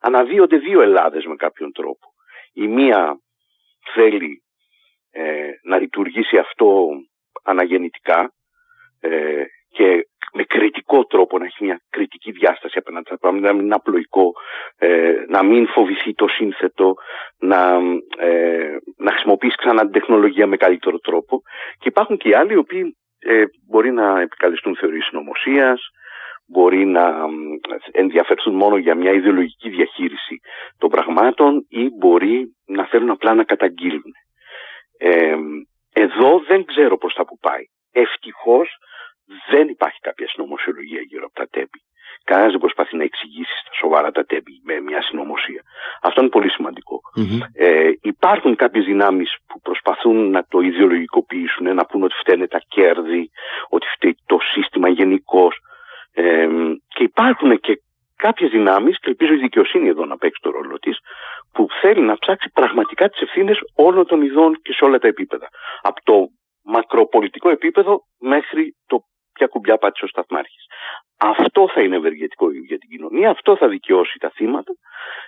αναδύονται 0.00 0.56
δύο 0.56 0.82
Ελλάδες 0.82 1.24
με 1.24 1.36
κάποιον 1.36 1.72
τρόπο. 1.72 2.06
Η 2.52 2.66
μία 2.66 3.20
θέλει 3.94 4.42
ε, 5.10 5.50
να 5.62 5.78
λειτουργήσει 5.78 6.38
αυτό 6.38 6.88
αναγεννητικά 7.46 8.32
ε, 9.00 9.42
και 9.68 10.06
με 10.32 10.44
κριτικό 10.44 11.06
τρόπο 11.06 11.38
να 11.38 11.44
έχει 11.44 11.64
μια 11.64 11.80
κριτική 11.90 12.30
διάσταση 12.30 12.78
απέναντι 12.78 13.06
στα 13.06 13.18
πράγματα, 13.18 13.46
να 13.46 13.52
μην 13.52 13.64
είναι 13.64 13.74
απλοϊκό, 13.74 14.32
ε, 14.78 15.12
να 15.28 15.42
μην 15.42 15.66
φοβηθεί 15.66 16.14
το 16.14 16.28
σύνθετο, 16.28 16.94
να, 17.38 17.78
ε, 18.18 18.76
να 18.96 19.10
χρησιμοποιήσει 19.10 19.56
ξανά 19.56 19.80
την 19.82 19.92
τεχνολογία 19.92 20.46
με 20.46 20.56
καλύτερο 20.56 20.98
τρόπο. 20.98 21.42
Και 21.78 21.88
υπάρχουν 21.88 22.16
και 22.16 22.28
οι 22.28 22.34
άλλοι 22.34 22.52
οι 22.52 22.56
οποίοι 22.56 22.96
ε, 23.18 23.44
μπορεί 23.68 23.92
να 23.92 24.20
επικαλεστούν 24.20 24.76
θεωρίες 24.76 25.04
συνωμοσίας, 25.04 25.80
μπορεί 26.46 26.84
να 26.86 27.14
ενδιαφερθούν 27.92 28.54
μόνο 28.54 28.76
για 28.76 28.94
μια 28.94 29.12
ιδεολογική 29.12 29.68
διαχείριση 29.68 30.40
των 30.78 30.90
πραγμάτων 30.90 31.66
ή 31.68 31.88
μπορεί 31.98 32.56
να 32.66 32.86
θέλουν 32.86 33.10
απλά 33.10 33.34
να 33.34 33.44
καταγγείλουν. 33.44 34.12
Ε, 34.98 35.36
εδώ 36.04 36.30
δεν 36.48 36.64
ξέρω 36.64 36.98
προς 36.98 37.14
τα 37.14 37.24
που 37.24 37.38
πάει. 37.38 37.64
Ευτυχώς 37.92 38.68
δεν 39.50 39.68
υπάρχει 39.68 39.98
κάποια 40.00 40.28
συνωμοσιολογία 40.28 41.00
γύρω 41.00 41.24
από 41.24 41.34
τα 41.34 41.46
τέμπη. 41.50 41.80
Κανένας 42.24 42.50
δεν 42.52 42.60
προσπαθεί 42.60 42.96
να 42.96 43.04
εξηγήσει 43.04 43.56
στα 43.62 43.72
σοβαρά 43.80 44.10
τα 44.10 44.24
τέμπη 44.24 44.60
με 44.64 44.80
μια 44.80 45.02
συνωμοσία. 45.02 45.62
Αυτό 46.02 46.20
είναι 46.20 46.30
πολύ 46.30 46.50
Ε, 47.52 47.90
υπάρχουν 48.02 48.56
κάποιες 48.56 48.84
δυνάμεις 48.84 49.36
που 49.46 49.60
προσπαθούν 49.60 50.30
να 50.30 50.44
το 50.48 50.60
ιδεολογικοποιήσουν, 50.60 51.74
να 51.74 51.84
πούν 51.86 52.02
ότι 52.02 52.14
φταίνε 52.14 52.46
τα 52.46 52.60
κέρδη, 52.68 53.30
ότι 53.68 53.86
φταίει 53.94 54.16
το 54.26 54.38
σύστημα 54.52 54.88
γενικώς. 54.88 55.58
Ε, 56.12 56.48
και 56.88 57.02
υπάρχουν 57.02 57.60
και 57.60 57.80
κάποιες 58.16 58.50
δυνάμεις, 58.50 58.98
και 58.98 59.08
ελπίζω 59.08 59.32
η 59.32 59.38
δικαιοσύνη 59.38 59.88
εδώ 59.88 60.04
να 60.04 60.16
παίξει 60.16 60.40
το 60.42 60.50
ρόλο 60.50 60.78
της, 60.78 60.98
που 61.52 61.66
θέλει 61.80 62.00
να 62.00 62.18
ψάξει 62.18 62.50
πραγματικά 62.54 63.08
τις 63.08 63.20
ευθύνες 63.20 63.58
όλων 63.74 64.06
των 64.06 64.22
ειδών 64.22 64.60
και 64.62 64.72
σε 64.72 64.84
όλα 64.84 64.98
τα 64.98 65.08
επίπεδα. 65.08 65.48
Από 65.80 66.00
το 66.02 66.26
μακροπολιτικό 66.62 67.48
επίπεδο 67.50 68.00
μέχρι 68.18 68.76
το 68.86 68.98
ποια 69.32 69.46
κουμπιά 69.46 69.76
πάτησε 69.76 70.04
ο 70.04 70.08
Σταθμάρχης. 70.08 70.64
Αυτό 71.16 71.68
θα 71.74 71.80
είναι 71.82 71.96
ευεργετικό 71.96 72.46
για 72.68 72.78
την 72.78 72.88
κοινωνία, 72.88 73.30
αυτό 73.30 73.56
θα 73.56 73.68
δικαιώσει 73.68 74.18
τα 74.18 74.30
θύματα, 74.34 74.72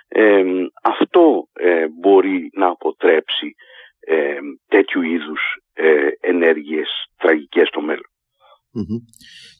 ε, 0.07 0.43
αυτό 0.83 1.43
ε, 1.53 1.85
μπορεί 1.99 2.49
να 2.53 2.67
αποτρέψει 2.67 3.55
ε, 3.99 4.37
τέτοιου 4.67 5.01
είδους 5.01 5.41
ε, 5.73 6.07
ενέργειες 6.19 6.89
τραγικές 7.17 7.67
στο 7.67 7.81
μελλον 7.81 8.09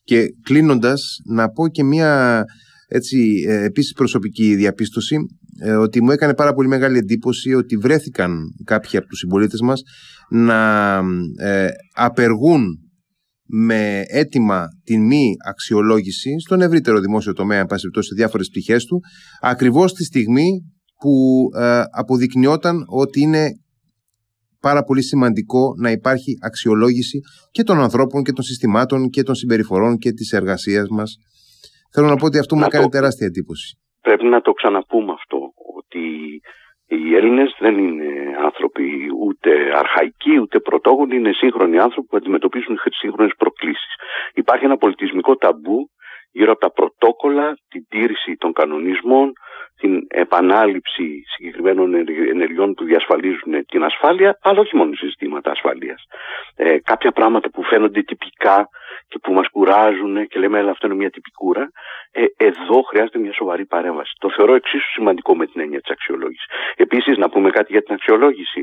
Και 0.03 0.25
κλείνοντας 0.43 1.01
να 1.35 1.49
πω 1.49 1.67
και 1.67 1.83
μία 1.83 2.43
έτσι, 2.91 3.43
ε, 3.47 3.63
επίσης 3.63 3.93
προσωπική 3.93 4.55
διαπίστωση 4.55 5.15
ε, 5.61 5.71
ότι 5.71 6.03
μου 6.03 6.11
έκανε 6.11 6.33
πάρα 6.33 6.53
πολύ 6.53 6.67
μεγάλη 6.67 6.97
εντύπωση 6.97 7.53
ότι 7.53 7.77
βρέθηκαν 7.77 8.37
κάποιοι 8.63 8.97
από 8.97 9.07
τους 9.07 9.19
συμπολίτες 9.19 9.61
μας 9.61 9.81
να 10.29 10.95
ε, 11.39 11.67
απεργούν 11.93 12.65
με 13.51 14.03
έτοιμα 14.07 14.67
την 14.83 15.05
μη 15.05 15.33
αξιολόγηση 15.47 16.39
στον 16.39 16.61
ευρύτερο 16.61 16.99
δημόσιο 16.99 17.33
τομέα, 17.33 17.59
εν 17.59 17.67
σε 17.77 18.15
διάφορες 18.15 18.47
πτυχές 18.47 18.85
του, 18.85 18.99
ακριβώς 19.41 19.93
τη 19.93 20.03
στιγμή 20.03 20.47
που 20.99 21.45
ε, 21.59 21.83
αποδεικνυόταν 21.91 22.83
ότι 22.87 23.21
είναι 23.21 23.49
πάρα 24.59 24.83
πολύ 24.83 25.03
σημαντικό 25.03 25.73
να 25.81 25.91
υπάρχει 25.91 26.37
αξιολόγηση 26.41 27.19
και 27.51 27.63
των 27.63 27.79
ανθρώπων 27.79 28.23
και 28.23 28.31
των 28.31 28.43
συστημάτων 28.43 29.09
και 29.09 29.23
των 29.23 29.35
συμπεριφορών 29.35 29.97
και 29.97 30.11
της 30.11 30.31
εργασίας 30.31 30.87
μας 30.89 31.15
Θέλω 31.93 32.07
να 32.07 32.15
πω 32.15 32.25
ότι 32.25 32.39
αυτό 32.39 32.55
μου 32.55 32.65
έκανε 32.69 32.89
τεράστια 32.89 33.27
εντύπωση. 33.27 33.77
Πρέπει 34.01 34.25
να 34.25 34.41
το 34.41 34.51
ξαναπούμε 34.53 35.11
αυτό, 35.11 35.39
ότι 35.77 36.03
οι 36.85 37.15
Έλληνες 37.15 37.55
δεν 37.59 37.77
είναι 37.77 38.09
άνθρωποι 38.43 38.87
ούτε 39.19 39.51
αρχαϊκοί 39.77 40.39
ούτε 40.39 40.59
πρωτόγονοι, 40.59 41.15
είναι 41.15 41.33
σύγχρονοι 41.33 41.79
άνθρωποι 41.79 42.07
που 42.07 42.17
αντιμετωπίζουν 42.17 42.79
σύγχρονες 43.01 43.33
προκλήσεις. 43.37 43.93
Υπάρχει 44.33 44.65
ένα 44.65 44.77
πολιτισμικό 44.77 45.35
ταμπού 45.35 45.89
γύρω 46.31 46.51
από 46.51 46.59
τα 46.59 46.71
πρωτόκολλα, 46.71 47.57
την 47.69 47.85
τήρηση 47.89 48.35
των 48.39 48.53
κανονισμών, 48.53 49.33
την 49.79 50.05
επανάληψη 50.07 51.23
συγκεκριμένων 51.35 51.95
ενεργειών 52.33 52.73
που 52.73 52.83
διασφαλίζουν 52.83 53.65
την 53.67 53.83
ασφάλεια, 53.83 54.37
αλλά 54.41 54.59
όχι 54.59 54.75
μόνο 54.75 54.93
συστήματα 54.93 55.51
ασφαλείας. 55.51 56.01
Ε, 56.55 56.77
κάποια 56.83 57.11
πράγματα 57.11 57.49
που 57.49 57.63
φαίνονται 57.63 58.01
τυπικά 58.01 58.67
και 59.07 59.19
που 59.23 59.33
μας 59.33 59.47
κουράζουν 59.49 60.27
και 60.27 60.39
λέμε 60.39 60.57
αλλά 60.57 60.71
αυτό 60.71 60.87
είναι 60.87 60.95
μια 60.95 61.09
τυπικούρα, 61.09 61.71
ε, 62.11 62.23
εδώ 62.37 62.81
χρειάζεται 62.81 63.19
μια 63.19 63.33
σοβαρή 63.33 63.65
παρέμβαση. 63.65 64.11
Το 64.19 64.29
θεωρώ 64.35 64.53
εξίσου 64.53 64.91
σημαντικό 64.91 65.35
με 65.35 65.45
την 65.45 65.61
έννοια 65.61 65.81
της 65.81 65.91
αξιολόγησης. 65.91 66.45
Επίσης 66.75 67.17
να 67.17 67.29
πούμε 67.29 67.49
κάτι 67.49 67.71
για 67.71 67.81
την 67.81 67.93
αξιολόγηση. 67.93 68.61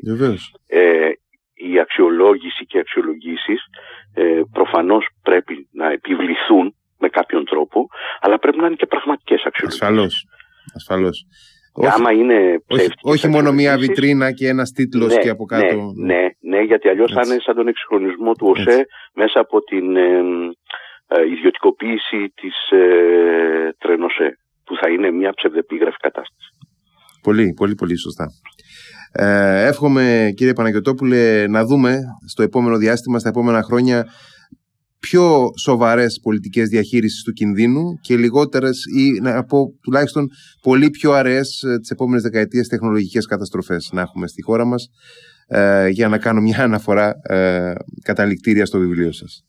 Ε, 0.66 1.10
η 1.54 1.78
αξιολόγηση 1.78 2.66
και 2.66 2.76
οι 2.76 2.80
αξιολογήσεις 2.80 3.60
προφανώς 4.52 5.08
πρέπει 5.22 5.68
να 5.72 5.90
επιβληθούν 5.90 6.74
με 6.98 7.08
κάποιον 7.08 7.44
τρόπο, 7.44 7.86
αλλά 8.20 8.38
πρέπει 8.38 8.58
να 8.58 8.66
είναι 8.66 8.74
και 8.74 8.86
πραγματικές 8.86 9.42
αξιολογίες. 9.44 9.82
Ασφαλώς. 9.82 10.26
Ασφαλώς. 10.78 11.26
Όχι, 11.72 11.88
άμα 11.94 12.12
είναι 12.12 12.38
όχι, 12.68 12.88
όχι 13.02 13.28
μόνο 13.28 13.52
μία 13.52 13.78
βιτρίνα 13.78 14.32
και 14.32 14.48
ένας 14.48 14.70
τίτλος 14.70 15.14
ναι, 15.14 15.20
και 15.22 15.28
από 15.28 15.44
κάτω. 15.44 15.92
Ναι, 15.96 16.14
ναι, 16.14 16.28
ναι 16.40 16.60
γιατί 16.62 16.88
αλλιώς 16.88 17.12
θα 17.12 17.20
είναι 17.24 17.36
σαν 17.44 17.54
τον 17.54 17.68
εξυγχρονισμό 17.68 18.32
του 18.32 18.46
ΟΣΕ 18.56 18.86
μέσα 19.14 19.40
από 19.40 19.60
την 19.60 19.96
ε, 19.96 20.02
ε, 21.08 21.30
ιδιωτικοποίηση 21.36 22.32
της 22.34 22.56
ε, 22.70 23.74
Τρενοσέ, 23.78 24.38
που 24.64 24.76
θα 24.80 24.90
είναι 24.90 25.10
μια 25.10 25.32
ψευδεπίγραφη 25.36 25.96
κατάσταση. 25.96 26.48
Πολύ, 27.22 27.52
πολύ, 27.56 27.74
πολύ 27.74 27.98
σωστά. 27.98 28.26
Ε, 29.12 29.66
εύχομαι 29.66 30.32
κύριε 30.36 30.52
Παναγιωτόπουλε 30.52 31.46
να 31.48 31.64
δούμε 31.64 31.98
στο 32.26 32.42
επόμενο 32.42 32.76
διάστημα, 32.76 33.18
στα 33.18 33.28
επόμενα 33.28 33.62
χρόνια 33.62 34.06
πιο 35.00 35.50
σοβαρές 35.62 36.20
πολιτικές 36.22 36.68
διαχείρισης 36.68 37.22
του 37.22 37.32
κινδύνου 37.32 37.94
και 38.00 38.16
λιγότερες 38.16 38.84
ή 38.96 39.20
να 39.20 39.44
πω 39.44 39.58
τουλάχιστον 39.82 40.28
πολύ 40.62 40.90
πιο 40.90 41.12
αραιές 41.12 41.62
ε, 41.62 41.78
τις 41.78 41.90
επόμενες 41.90 42.22
δεκαετίες 42.22 42.68
τεχνολογικές 42.68 43.26
καταστροφές 43.26 43.90
να 43.92 44.00
έχουμε 44.00 44.26
στη 44.26 44.42
χώρα 44.42 44.64
μας 44.64 44.88
ε, 45.46 45.88
για 45.88 46.08
να 46.08 46.18
κάνω 46.18 46.40
μια 46.40 46.62
αναφορά 46.62 47.14
ε, 47.22 47.72
καταληκτήρια 48.02 48.66
στο 48.66 48.78
βιβλίο 48.78 49.12
σας. 49.12 49.44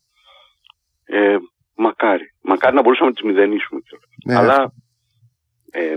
Ε, 1.04 1.36
μακάρι. 1.76 2.34
Μακάρι 2.42 2.76
να 2.76 2.82
μπορούσαμε 2.82 3.10
να 3.10 3.16
τις 3.16 3.24
μηδενίσουμε 3.24 3.82
Ναι, 4.26 4.36
Αλλά 4.36 4.74
ε, 5.72 5.96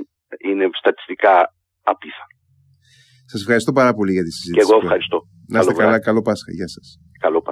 είναι 0.49 0.69
στατιστικά 0.73 1.55
απίθανο. 1.83 2.35
Σας 3.25 3.41
ευχαριστώ 3.41 3.73
πάρα 3.73 3.93
πολύ 3.95 4.13
για 4.13 4.23
τη 4.23 4.31
συζήτηση. 4.31 4.67
Και 4.67 4.73
εγώ 4.73 4.81
ευχαριστώ. 4.83 5.19
Να 5.49 5.59
είστε 5.59 5.73
καλά. 5.73 6.01
Καλό 6.01 6.23
Πάσχα. 6.23 6.53
Γεια 6.53 6.69
σας. 6.69 6.87
Καλό 7.21 7.43
Πάσχα. 7.43 7.49